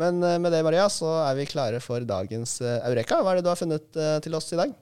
Men 0.00 0.22
eh, 0.24 0.38
med 0.40 0.52
det, 0.54 0.62
Maria, 0.64 0.86
så 0.92 1.10
er 1.26 1.36
vi 1.36 1.48
klare 1.50 1.80
for 1.84 2.04
dagens 2.08 2.60
eh, 2.64 2.78
Eureka. 2.88 3.20
Hva 3.20 3.34
er 3.34 3.40
det 3.40 3.46
du 3.46 3.52
har 3.52 3.60
funnet 3.60 3.98
eh, 3.98 4.16
til 4.24 4.38
oss 4.38 4.48
i 4.54 4.60
dag? 4.60 4.72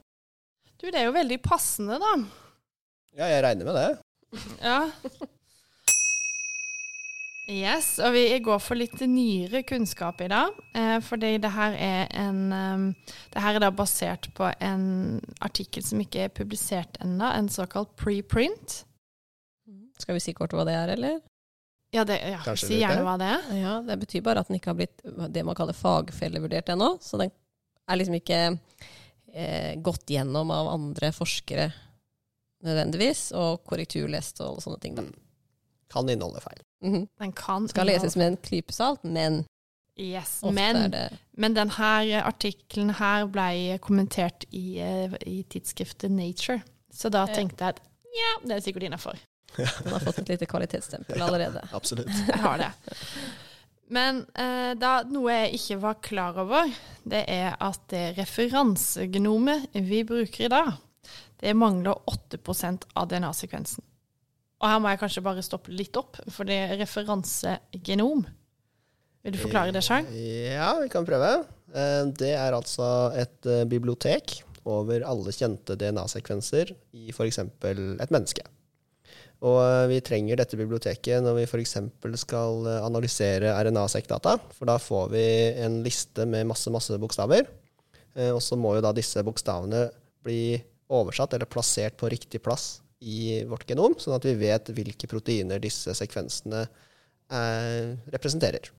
Du, 0.79 0.87
det 0.87 0.97
er 1.01 1.09
jo 1.09 1.17
veldig 1.17 1.37
passende, 1.43 1.99
da. 2.01 2.15
Ja, 3.19 3.27
jeg 3.27 3.45
regner 3.47 3.69
med 3.69 3.79
det. 3.79 3.91
Ja. 4.63 4.79
Yes, 7.51 7.97
og 7.99 8.13
vi 8.15 8.21
går 8.39 8.61
for 8.63 8.79
litt 8.79 9.01
nyere 9.11 9.59
kunnskap 9.67 10.21
i 10.23 10.29
dag. 10.31 10.55
Eh, 10.77 10.99
fordi 11.03 11.33
det 11.43 11.51
her 11.51 11.75
er 11.75 12.05
en 12.21 12.39
eh, 12.55 13.09
Det 13.33 13.43
her 13.43 13.57
er 13.57 13.65
da 13.65 13.71
basert 13.75 14.29
på 14.37 14.47
en 14.63 15.19
artikkel 15.43 15.83
som 15.83 15.99
ikke 15.99 16.29
er 16.29 16.31
publisert 16.31 16.95
ennå, 17.03 17.27
en 17.27 17.51
såkalt 17.51 17.91
preprint. 17.99 18.85
Skal 19.99 20.15
vi 20.15 20.23
si 20.23 20.33
kort 20.37 20.55
hva 20.55 20.63
det 20.65 20.77
er, 20.77 20.95
eller? 20.95 21.19
Ja, 21.91 22.05
det, 22.07 22.17
ja 22.23 22.39
Kanskje 22.45 22.69
si 22.69 22.79
gjerne 22.79 23.03
hva 23.03 23.17
det 23.19 23.27
er. 23.27 23.47
Ja, 23.59 23.73
Det 23.83 23.97
betyr 24.05 24.23
bare 24.23 24.43
at 24.43 24.47
den 24.47 24.59
ikke 24.59 24.71
har 24.71 24.79
blitt 24.79 25.01
det 25.35 25.43
man 25.43 25.57
kaller 25.59 25.75
fagfellevurdert 25.75 26.71
ennå. 26.71 26.93
Så 27.03 27.19
den 27.19 27.33
er 27.87 27.99
liksom 27.99 28.15
ikke 28.15 28.39
eh, 29.33 29.73
gått 29.83 30.13
gjennom 30.13 30.53
av 30.55 30.71
andre 30.71 31.11
forskere 31.15 31.71
nødvendigvis, 32.61 33.31
og 33.35 33.63
korrekturlest 33.67 34.39
og 34.41 34.51
alle 34.51 34.63
sånne 34.63 34.81
ting. 34.83 34.97
Da. 34.99 35.05
Kan 35.91 36.09
inneholde 36.09 36.43
feil. 36.43 36.61
Mhm. 36.85 37.07
Den 37.19 37.33
kan 37.35 37.67
Skal 37.67 37.89
leses 37.89 38.15
med 38.15 38.33
en 38.33 38.37
klype 38.37 38.73
salt, 38.73 39.03
men 39.03 39.43
Yes, 39.99 40.39
men, 40.47 40.93
men 41.37 41.53
denne 41.53 42.21
artikkelen 42.23 42.93
her 42.95 43.25
ble 43.29 43.77
kommentert 43.83 44.45
i, 44.49 44.79
eh, 44.79 45.11
i 45.27 45.41
tidsskriftet 45.43 46.09
Nature. 46.09 46.61
Så 46.93 47.11
da 47.11 47.25
tenkte 47.27 47.65
jeg 47.67 47.75
at 47.75 47.81
ja, 48.11 48.31
det 48.47 48.55
er 48.55 48.63
sikkert 48.63 48.87
innafor. 48.87 49.19
Den 49.57 49.91
har 49.93 49.99
fått 50.05 50.19
et 50.23 50.29
lite 50.33 50.47
kvalitetsstempel 50.49 51.21
allerede. 51.21 51.61
Absolutt. 51.75 52.09
Jeg 52.27 52.39
har 52.43 52.57
det. 52.61 52.71
Men 53.91 54.21
eh, 54.39 54.71
da, 54.79 54.91
noe 55.11 55.33
jeg 55.33 55.57
ikke 55.57 55.77
var 55.83 55.97
klar 56.03 56.37
over, 56.45 56.69
det 57.03 57.25
er 57.27 57.57
at 57.59 57.81
det 57.91 58.05
referansegnomet 58.21 59.67
vi 59.83 60.03
bruker 60.07 60.45
i 60.47 60.51
dag, 60.53 60.69
det 61.41 61.55
mangler 61.57 61.97
8% 62.07 62.85
av 62.95 63.09
DNA-sekvensen. 63.11 63.83
Og 64.61 64.69
her 64.69 64.79
må 64.79 64.91
jeg 64.93 65.01
kanskje 65.01 65.23
bare 65.25 65.43
stoppe 65.43 65.73
litt 65.73 65.97
opp, 65.97 66.19
for 66.29 66.45
det 66.47 66.59
er 66.69 66.75
referansegenom. 66.83 68.23
Vil 69.25 69.35
du 69.35 69.39
forklare 69.41 69.73
det, 69.73 69.81
Chang? 69.85 70.07
Ja, 70.13 70.71
vi 70.81 70.87
kan 70.93 71.05
prøve. 71.05 71.33
Eh, 71.73 72.05
Det 72.17 72.31
er 72.37 72.53
altså 72.57 73.11
et 73.17 73.45
eh, 73.49 73.65
bibliotek 73.69 74.39
over 74.69 75.01
alle 75.09 75.33
kjente 75.33 75.75
DNA-sekvenser 75.81 76.71
i 76.93 77.09
f.eks. 77.11 77.39
et 77.41 78.13
menneske. 78.13 78.45
Og 79.41 79.57
eh, 79.63 79.87
vi 79.89 80.01
trenger 80.05 80.37
dette 80.37 80.59
biblioteket 80.59 81.23
når 81.25 81.39
vi 81.39 81.47
f.eks. 81.47 81.77
skal 82.21 82.67
eh, 82.69 82.83
analysere 82.85 83.55
RNA-sekkdata, 83.57 84.35
for 84.53 84.69
da 84.69 84.77
får 84.81 85.09
vi 85.15 85.25
en 85.65 85.79
liste 85.85 86.27
med 86.29 86.49
masse, 86.51 86.69
masse 86.73 86.97
bokstaver. 87.01 87.49
Eh, 88.13 88.29
Og 88.29 88.41
så 88.45 88.59
må 88.59 88.75
jo 88.77 88.85
da 88.85 88.93
disse 88.93 89.23
bokstavene 89.25 89.87
bli 90.21 90.59
oversatt 90.91 91.33
eller 91.33 91.49
plassert 91.49 91.97
på 91.97 92.11
riktig 92.11 92.43
plass 92.45 92.81
i 93.01 93.41
vårt 93.49 93.65
genom, 93.69 93.95
sånn 93.97 94.19
at 94.19 94.27
vi 94.27 94.35
vet 94.37 94.69
hvilke 94.77 95.09
proteiner 95.09 95.61
disse 95.63 95.95
sekvensene 95.97 96.67
eh, 96.67 97.97
representerer. 98.13 98.69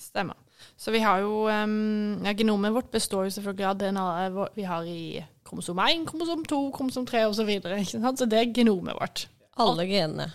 Stemmer. 0.00 0.38
Så 0.76 0.92
vi 0.92 1.02
har 1.04 1.20
jo 1.20 1.44
um, 1.48 2.24
ja, 2.24 2.32
Genomet 2.36 2.72
vårt 2.72 2.88
består 2.92 3.26
jo 3.26 3.32
selvfølgelig 3.34 3.66
av 3.68 3.78
DNA-et 3.80 4.56
vi 4.56 4.64
har 4.68 4.88
i 4.88 5.00
kromosom 5.46 5.80
1, 5.84 6.04
kromosom 6.08 6.44
2, 6.48 6.60
kromosom 6.76 7.06
3 7.08 7.24
osv. 7.28 7.36
Så, 7.36 7.46
videre, 7.48 7.80
så 7.84 8.28
det 8.28 8.40
er 8.40 8.54
genomet 8.56 8.96
vårt. 8.96 9.26
Alle 9.56 9.86
genene. 9.88 10.26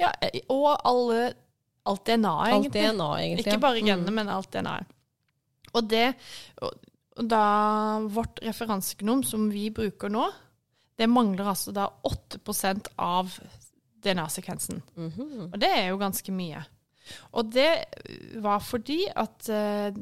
Ja, 0.00 0.10
og 0.48 0.68
alle, 0.88 1.32
alt 1.86 2.04
DNA, 2.08 2.30
Alt 2.32 2.52
egentlig. 2.54 2.72
DNA, 2.82 3.08
egentlig. 3.20 3.46
Ikke 3.46 3.60
bare 3.60 3.80
genene, 3.82 4.08
Mm. 4.08 4.14
men 4.14 4.28
alt 4.32 4.50
DNA. 4.54 4.78
Og 5.74 5.88
det 5.88 6.14
og, 6.62 6.72
da 7.28 7.42
vårt 8.08 8.40
referansegenom 8.42 9.22
som 9.24 9.50
vi 9.52 9.66
bruker 9.70 10.08
nå, 10.08 10.30
det 10.98 11.08
mangler 11.08 11.50
altså 11.52 11.72
da 11.72 11.86
8% 12.08 12.88
av 12.98 13.30
DNA-sekvensen. 14.02 14.82
Mhm. 14.96 15.50
Og 15.52 15.58
det 15.60 15.68
er 15.70 15.88
jo 15.90 15.98
ganske 16.00 16.32
mye. 16.32 16.64
Og 17.34 17.50
det 17.52 17.84
var 18.42 18.60
fordi 18.60 19.04
at 19.14 19.48
eh, 19.52 19.92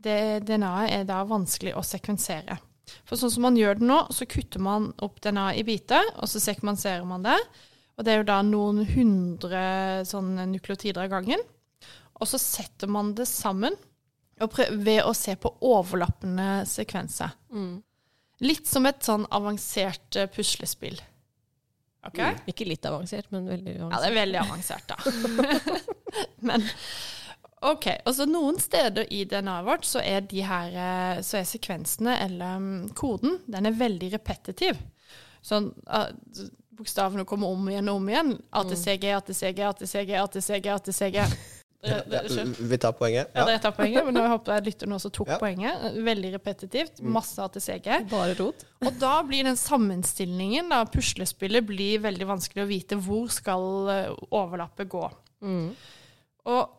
DNA-et 0.00 0.92
er 1.00 1.04
da 1.08 1.22
vanskelig 1.28 1.74
å 1.76 1.82
sekvensere. 1.84 2.58
For 3.06 3.16
sånn 3.20 3.30
som 3.30 3.42
man 3.46 3.56
gjør 3.58 3.78
det 3.78 3.86
nå, 3.86 3.98
så 4.14 4.26
kutter 4.26 4.62
man 4.62 4.92
opp 5.04 5.20
DNA 5.22 5.50
i 5.60 5.62
biter, 5.66 6.02
og 6.16 6.28
så 6.30 6.40
sekvenserer 6.42 7.04
man 7.06 7.22
det. 7.26 7.36
Og 7.98 8.06
det 8.06 8.12
er 8.12 8.22
jo 8.22 8.28
da 8.30 8.40
noen 8.46 8.84
hundre 8.88 9.62
sånne 10.08 10.46
nukleotider 10.54 11.04
av 11.04 11.12
gangen. 11.12 11.42
Og 12.20 12.28
så 12.28 12.40
setter 12.40 12.90
man 12.90 13.14
det 13.16 13.28
sammen 13.28 13.76
ved 14.40 15.02
å 15.04 15.12
se 15.16 15.34
på 15.36 15.52
overlappende 15.68 16.64
sekvenser. 16.68 17.34
Mm. 17.52 17.80
Litt 18.40 18.68
som 18.68 18.88
et 18.88 19.04
sånn 19.04 19.26
avansert 19.28 20.16
eh, 20.16 20.28
puslespill. 20.32 20.96
Ok? 22.08 22.20
Ikke 22.48 22.64
litt 22.64 22.86
avansert, 22.88 23.28
men 23.34 23.48
veldig 23.50 23.74
avansert. 23.76 23.92
Ja, 23.92 24.00
det 24.00 24.08
er 24.08 24.16
veldig 24.16 24.38
avansert, 24.40 24.88
da. 24.88 24.96
Men 26.48 26.64
OK. 27.68 27.90
Og 28.08 28.14
så 28.16 28.24
noen 28.24 28.56
steder 28.60 29.10
i 29.12 29.26
DNA-et 29.28 29.66
vårt 29.66 29.84
så 29.84 30.00
er 30.00 30.24
de 30.24 30.40
her 30.48 30.72
eh, 30.72 31.20
Så 31.26 31.42
er 31.42 31.48
sekvensene, 31.48 32.16
eller 32.24 32.56
mm, 32.56 32.94
koden, 32.96 33.36
den 33.44 33.68
er 33.68 33.76
veldig 33.76 34.14
repetitiv. 34.14 34.80
Sånn 35.44 35.70
uh, 35.88 36.08
bokstavene 36.80 37.24
kommer 37.28 37.52
om 37.52 37.68
igjen 37.70 37.88
og 37.92 38.00
om 38.00 38.08
igjen. 38.12 38.34
ATCG, 38.60 39.06
ATCG, 39.20 39.64
ATCG, 39.70 40.14
ATCG, 40.24 40.68
ATCG. 40.74 41.18
Vi 41.80 42.76
tar 42.78 42.92
poenget. 42.92 43.30
Ja, 43.32 43.46
dere 43.48 43.60
tar 43.62 43.72
poenget, 43.72 44.04
men 44.04 44.18
jeg 44.20 44.28
håper 44.28 44.58
jeg 44.58 44.66
lytter 44.66 44.90
noen 44.90 45.00
som 45.00 45.12
tok 45.16 45.30
Ja. 45.32 45.38
poenget. 45.40 45.94
Veldig 46.04 46.32
repetitivt. 46.34 47.00
Masse 47.00 47.40
ATCG. 47.40 48.04
Bare 48.10 48.34
rot. 48.36 48.64
Og 48.84 48.98
da 49.00 49.22
blir 49.22 49.44
den 49.48 49.56
sammenstillingen, 49.56 50.68
da, 50.68 50.82
puslespillet, 50.84 51.64
blir 51.66 52.02
veldig 52.04 52.26
vanskelig 52.28 52.64
å 52.66 52.68
vite 52.68 52.96
hvor 53.00 53.30
skal 53.32 53.88
eh, 53.88 54.12
overlappet 54.30 54.88
gå. 54.92 55.06
Mm. 55.40 55.74
Og 56.52 56.76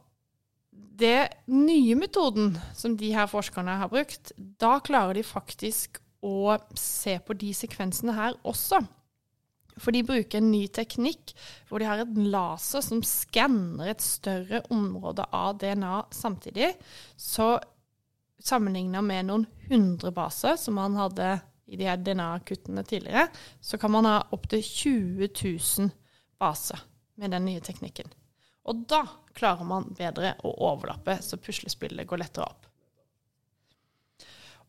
det 1.02 1.30
nye 1.50 1.96
metoden 1.98 2.54
som 2.78 2.94
de 2.98 3.10
her 3.12 3.26
forskerne 3.26 3.80
har 3.82 3.90
brukt, 3.90 4.34
da 4.38 4.80
klarer 4.80 5.18
de 5.18 5.24
faktisk 5.26 5.98
å 6.22 6.60
se 6.78 7.18
på 7.26 7.34
de 7.34 7.50
sekvensene 7.58 8.14
her 8.14 8.36
også. 8.46 8.84
For 9.80 9.96
de 9.96 10.04
bruker 10.06 10.42
en 10.42 10.52
ny 10.52 10.66
teknikk 10.74 11.34
hvor 11.70 11.82
de 11.82 11.88
har 11.88 12.04
en 12.04 12.32
laser 12.34 12.84
som 12.86 13.04
skanner 13.06 13.94
et 13.94 14.04
større 14.04 14.64
område 14.74 15.26
av 15.32 15.60
DNA 15.62 16.02
samtidig. 16.16 16.74
Så 17.16 17.54
sammenligna 18.42 19.04
med 19.06 19.30
noen 19.30 19.48
hundre 19.70 20.12
baser 20.16 20.58
som 20.60 20.78
man 20.80 20.98
hadde 21.00 21.38
i 21.72 21.78
de 21.80 21.88
her 21.88 22.00
DNA-kuttene 22.04 22.84
tidligere, 22.84 23.30
så 23.62 23.78
kan 23.80 23.94
man 23.94 24.08
ha 24.10 24.18
opptil 24.36 24.64
20 24.64 25.30
000 25.30 25.92
baser 26.42 26.82
med 27.22 27.32
den 27.32 27.46
nye 27.48 27.62
teknikken. 27.64 28.10
Og 28.68 28.84
da 28.90 29.06
klarer 29.38 29.66
man 29.66 29.94
bedre 29.98 30.34
å 30.44 30.52
overlappe, 30.68 31.16
så 31.24 31.40
puslespillet 31.40 32.08
går 32.10 32.22
lettere 32.22 32.50
opp. 32.50 32.68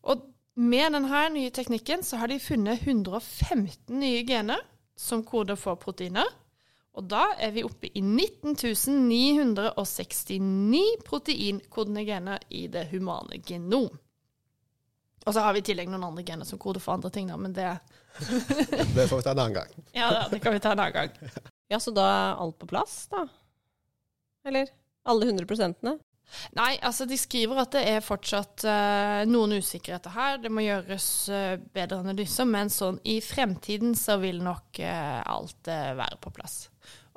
Og 0.09 0.29
med 0.59 0.93
denne 0.95 1.23
nye 1.33 1.51
teknikken 1.53 2.05
så 2.05 2.21
har 2.21 2.31
de 2.31 2.39
funnet 2.41 2.85
115 2.85 3.99
nye 3.99 4.23
gener 4.27 4.61
som 4.99 5.23
koder 5.25 5.55
for 5.59 5.75
proteiner. 5.81 6.27
Og 6.93 7.07
da 7.09 7.31
er 7.41 7.51
vi 7.55 7.63
oppe 7.65 7.89
i 7.89 8.01
19 8.01 8.55
969 9.09 10.81
proteinkodende 11.05 12.03
gener 12.05 12.43
i 12.49 12.67
det 12.67 12.87
humane 12.91 13.39
genom. 13.41 13.89
Og 15.25 15.33
så 15.33 15.39
har 15.39 15.55
vi 15.55 15.63
i 15.63 15.65
tillegg 15.65 15.89
noen 15.89 16.03
andre 16.03 16.25
gener 16.27 16.45
som 16.45 16.59
koder 16.59 16.83
for 16.83 16.93
andre 16.93 17.09
ting, 17.13 17.29
da, 17.31 17.37
men 17.39 17.53
det, 17.55 17.69
Det 18.95 19.07
får 19.07 19.17
vi 19.17 19.23
ta 19.23 19.31
en 19.31 19.39
annen 19.39 19.53
gang. 19.57 19.71
ja, 19.97 20.27
det 20.29 20.39
kan 20.43 20.53
vi 20.53 20.59
ta 20.59 20.75
en 20.75 20.79
annen 20.79 20.93
gang. 20.93 21.09
Ja, 21.71 21.79
så 21.79 21.89
da 21.95 22.03
er 22.05 22.41
alt 22.43 22.57
på 22.59 22.67
plass, 22.69 23.07
da? 23.09 23.23
Eller? 24.45 24.67
Alle 25.09 25.25
100 25.25 25.47
prosentene? 25.49 25.95
Nei, 26.57 26.75
altså 26.81 27.05
de 27.09 27.17
skriver 27.19 27.61
at 27.63 27.73
det 27.75 27.83
er 27.89 28.03
fortsatt 28.03 28.65
uh, 28.67 29.23
noen 29.29 29.57
usikkerheter 29.59 30.13
her. 30.15 30.37
Det 30.43 30.51
må 30.53 30.65
gjøres 30.65 31.07
uh, 31.31 31.55
bedre 31.75 32.01
analyser, 32.03 32.47
men 32.49 32.71
sånn 32.73 32.99
i 33.09 33.19
fremtiden 33.23 33.95
så 33.97 34.17
vil 34.21 34.41
nok 34.43 34.81
uh, 34.83 35.21
alt 35.35 35.69
være 35.69 36.19
på 36.23 36.33
plass. 36.35 36.67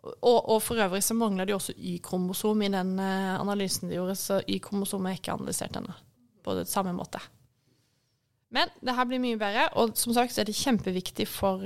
Og, 0.06 0.36
og 0.38 0.60
for 0.62 0.78
øvrig 0.78 1.02
så 1.02 1.16
mangler 1.18 1.48
de 1.48 1.56
også 1.56 1.74
Y-kromosom 1.74 2.60
i 2.62 2.70
den 2.70 2.92
analysen 3.02 3.88
de 3.90 3.96
gjorde, 3.96 4.14
så 4.20 4.38
Y-kromosom 4.46 5.08
er 5.08 5.16
ikke 5.16 5.34
analysert 5.34 5.80
ennå 5.80 5.96
på 6.46 6.54
det 6.54 6.68
samme 6.70 6.92
måte. 6.94 7.18
Men 8.54 8.70
det 8.78 8.94
her 8.94 9.08
blir 9.10 9.18
mye 9.18 9.40
bedre, 9.40 9.64
og 9.74 9.96
som 9.98 10.14
sagt 10.14 10.30
så 10.30 10.44
er 10.44 10.46
det 10.46 10.54
kjempeviktig 10.54 11.26
for 11.26 11.58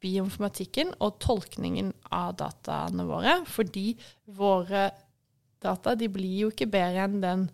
bioinformatikken 0.00 0.94
og 1.04 1.18
tolkningen 1.20 1.92
av 2.08 2.32
dataene 2.40 3.04
våre, 3.10 3.36
fordi 3.44 3.90
våre 4.40 4.86
data 5.62 5.94
de 5.98 6.08
blir 6.12 6.34
jo 6.44 6.50
ikke 6.52 6.68
bedre 6.70 7.06
enn 7.06 7.22
den 7.22 7.46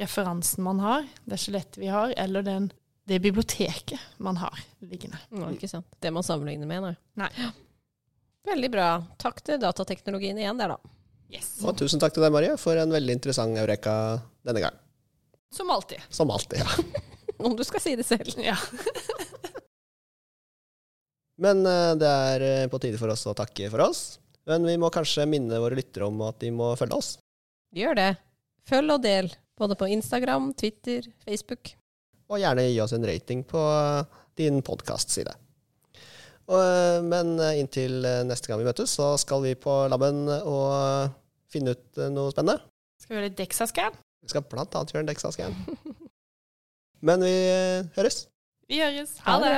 referansen 0.00 0.64
man 0.66 0.80
har, 0.82 1.04
det 1.28 1.38
skjelettet 1.38 1.78
vi 1.78 1.92
har, 1.92 2.12
eller 2.18 2.42
den, 2.46 2.70
det 3.06 3.20
biblioteket 3.22 4.18
man 4.18 4.40
har 4.42 4.56
liggende. 4.82 5.20
Nå, 5.30 5.52
ikke 5.54 5.70
sant. 5.70 5.86
Det 6.02 6.10
man 6.14 6.26
sammenligner 6.26 6.68
med, 6.68 6.88
nei. 6.88 6.96
Nei. 7.22 7.50
Veldig 8.44 8.70
bra. 8.74 8.88
Takk 9.20 9.38
til 9.46 9.60
datateknologien 9.62 10.40
igjen 10.40 10.58
der, 10.60 10.74
da. 10.74 10.94
Yes. 11.32 11.54
Og 11.64 11.76
tusen 11.78 12.00
takk 12.02 12.12
til 12.14 12.24
deg, 12.24 12.32
Marie, 12.34 12.56
for 12.60 12.78
en 12.78 12.92
veldig 12.92 13.16
interessant 13.16 13.58
eureka 13.58 13.94
denne 14.46 14.60
gang. 14.66 14.76
Som 15.54 15.70
alltid. 15.70 16.02
Som 16.12 16.30
alltid, 16.34 16.60
ja. 16.60 17.02
Om 17.44 17.56
du 17.56 17.64
skal 17.66 17.82
si 17.82 17.94
det 17.98 18.06
selv. 18.06 18.34
Ja. 18.42 18.56
Men 21.44 21.64
eh, 21.66 21.94
det 21.98 22.10
er 22.10 22.44
eh, 22.46 22.68
på 22.70 22.78
tide 22.82 22.98
for 23.00 23.10
oss 23.10 23.26
å 23.26 23.34
takke 23.36 23.70
for 23.72 23.80
oss. 23.86 24.02
Men 24.50 24.66
vi 24.68 24.76
må 24.78 24.90
kanskje 24.92 25.26
minne 25.26 25.58
våre 25.62 25.78
lyttere 25.78 26.06
om 26.06 26.20
at 26.26 26.38
de 26.42 26.50
må 26.54 26.74
følge 26.78 26.98
oss. 26.98 27.14
Gjør 27.74 27.96
det. 27.98 28.10
Følg 28.70 28.94
og 28.94 29.00
del. 29.02 29.32
Både 29.58 29.74
på 29.78 29.88
Instagram, 29.90 30.52
Twitter, 30.58 31.06
Facebook. 31.26 31.72
Og 32.30 32.38
gjerne 32.38 32.68
gi 32.68 32.78
oss 32.82 32.94
en 32.94 33.06
rating 33.06 33.42
på 33.46 33.60
eh, 33.60 34.20
din 34.38 34.60
podkast-side. 34.66 35.34
Men 36.44 37.34
eh, 37.40 37.58
inntil 37.60 38.04
eh, 38.04 38.22
neste 38.28 38.50
gang 38.50 38.60
vi 38.60 38.68
møtes, 38.68 38.94
så 38.98 39.14
skal 39.20 39.42
vi 39.44 39.54
på 39.58 39.74
laben 39.90 40.26
og 40.28 40.66
eh, 40.76 41.12
finne 41.50 41.74
ut 41.74 42.00
eh, 42.00 42.10
noe 42.14 42.30
spennende. 42.34 42.62
Skal 43.00 43.14
vi 43.14 43.18
gjøre 43.18 43.30
litt 43.30 43.38
Dexa-scan? 43.40 43.98
Vi 44.24 44.32
skal 44.32 44.46
blant 44.50 44.74
annet 44.78 44.94
gjøre 44.94 45.04
en 45.06 45.10
Dexa-scan. 45.10 45.58
Men 47.06 47.26
vi 47.26 47.34
eh, 47.50 47.90
høres. 47.98 48.24
Vi 48.70 48.80
høres. 48.80 49.18
Ha 49.26 49.38
det. 49.42 49.56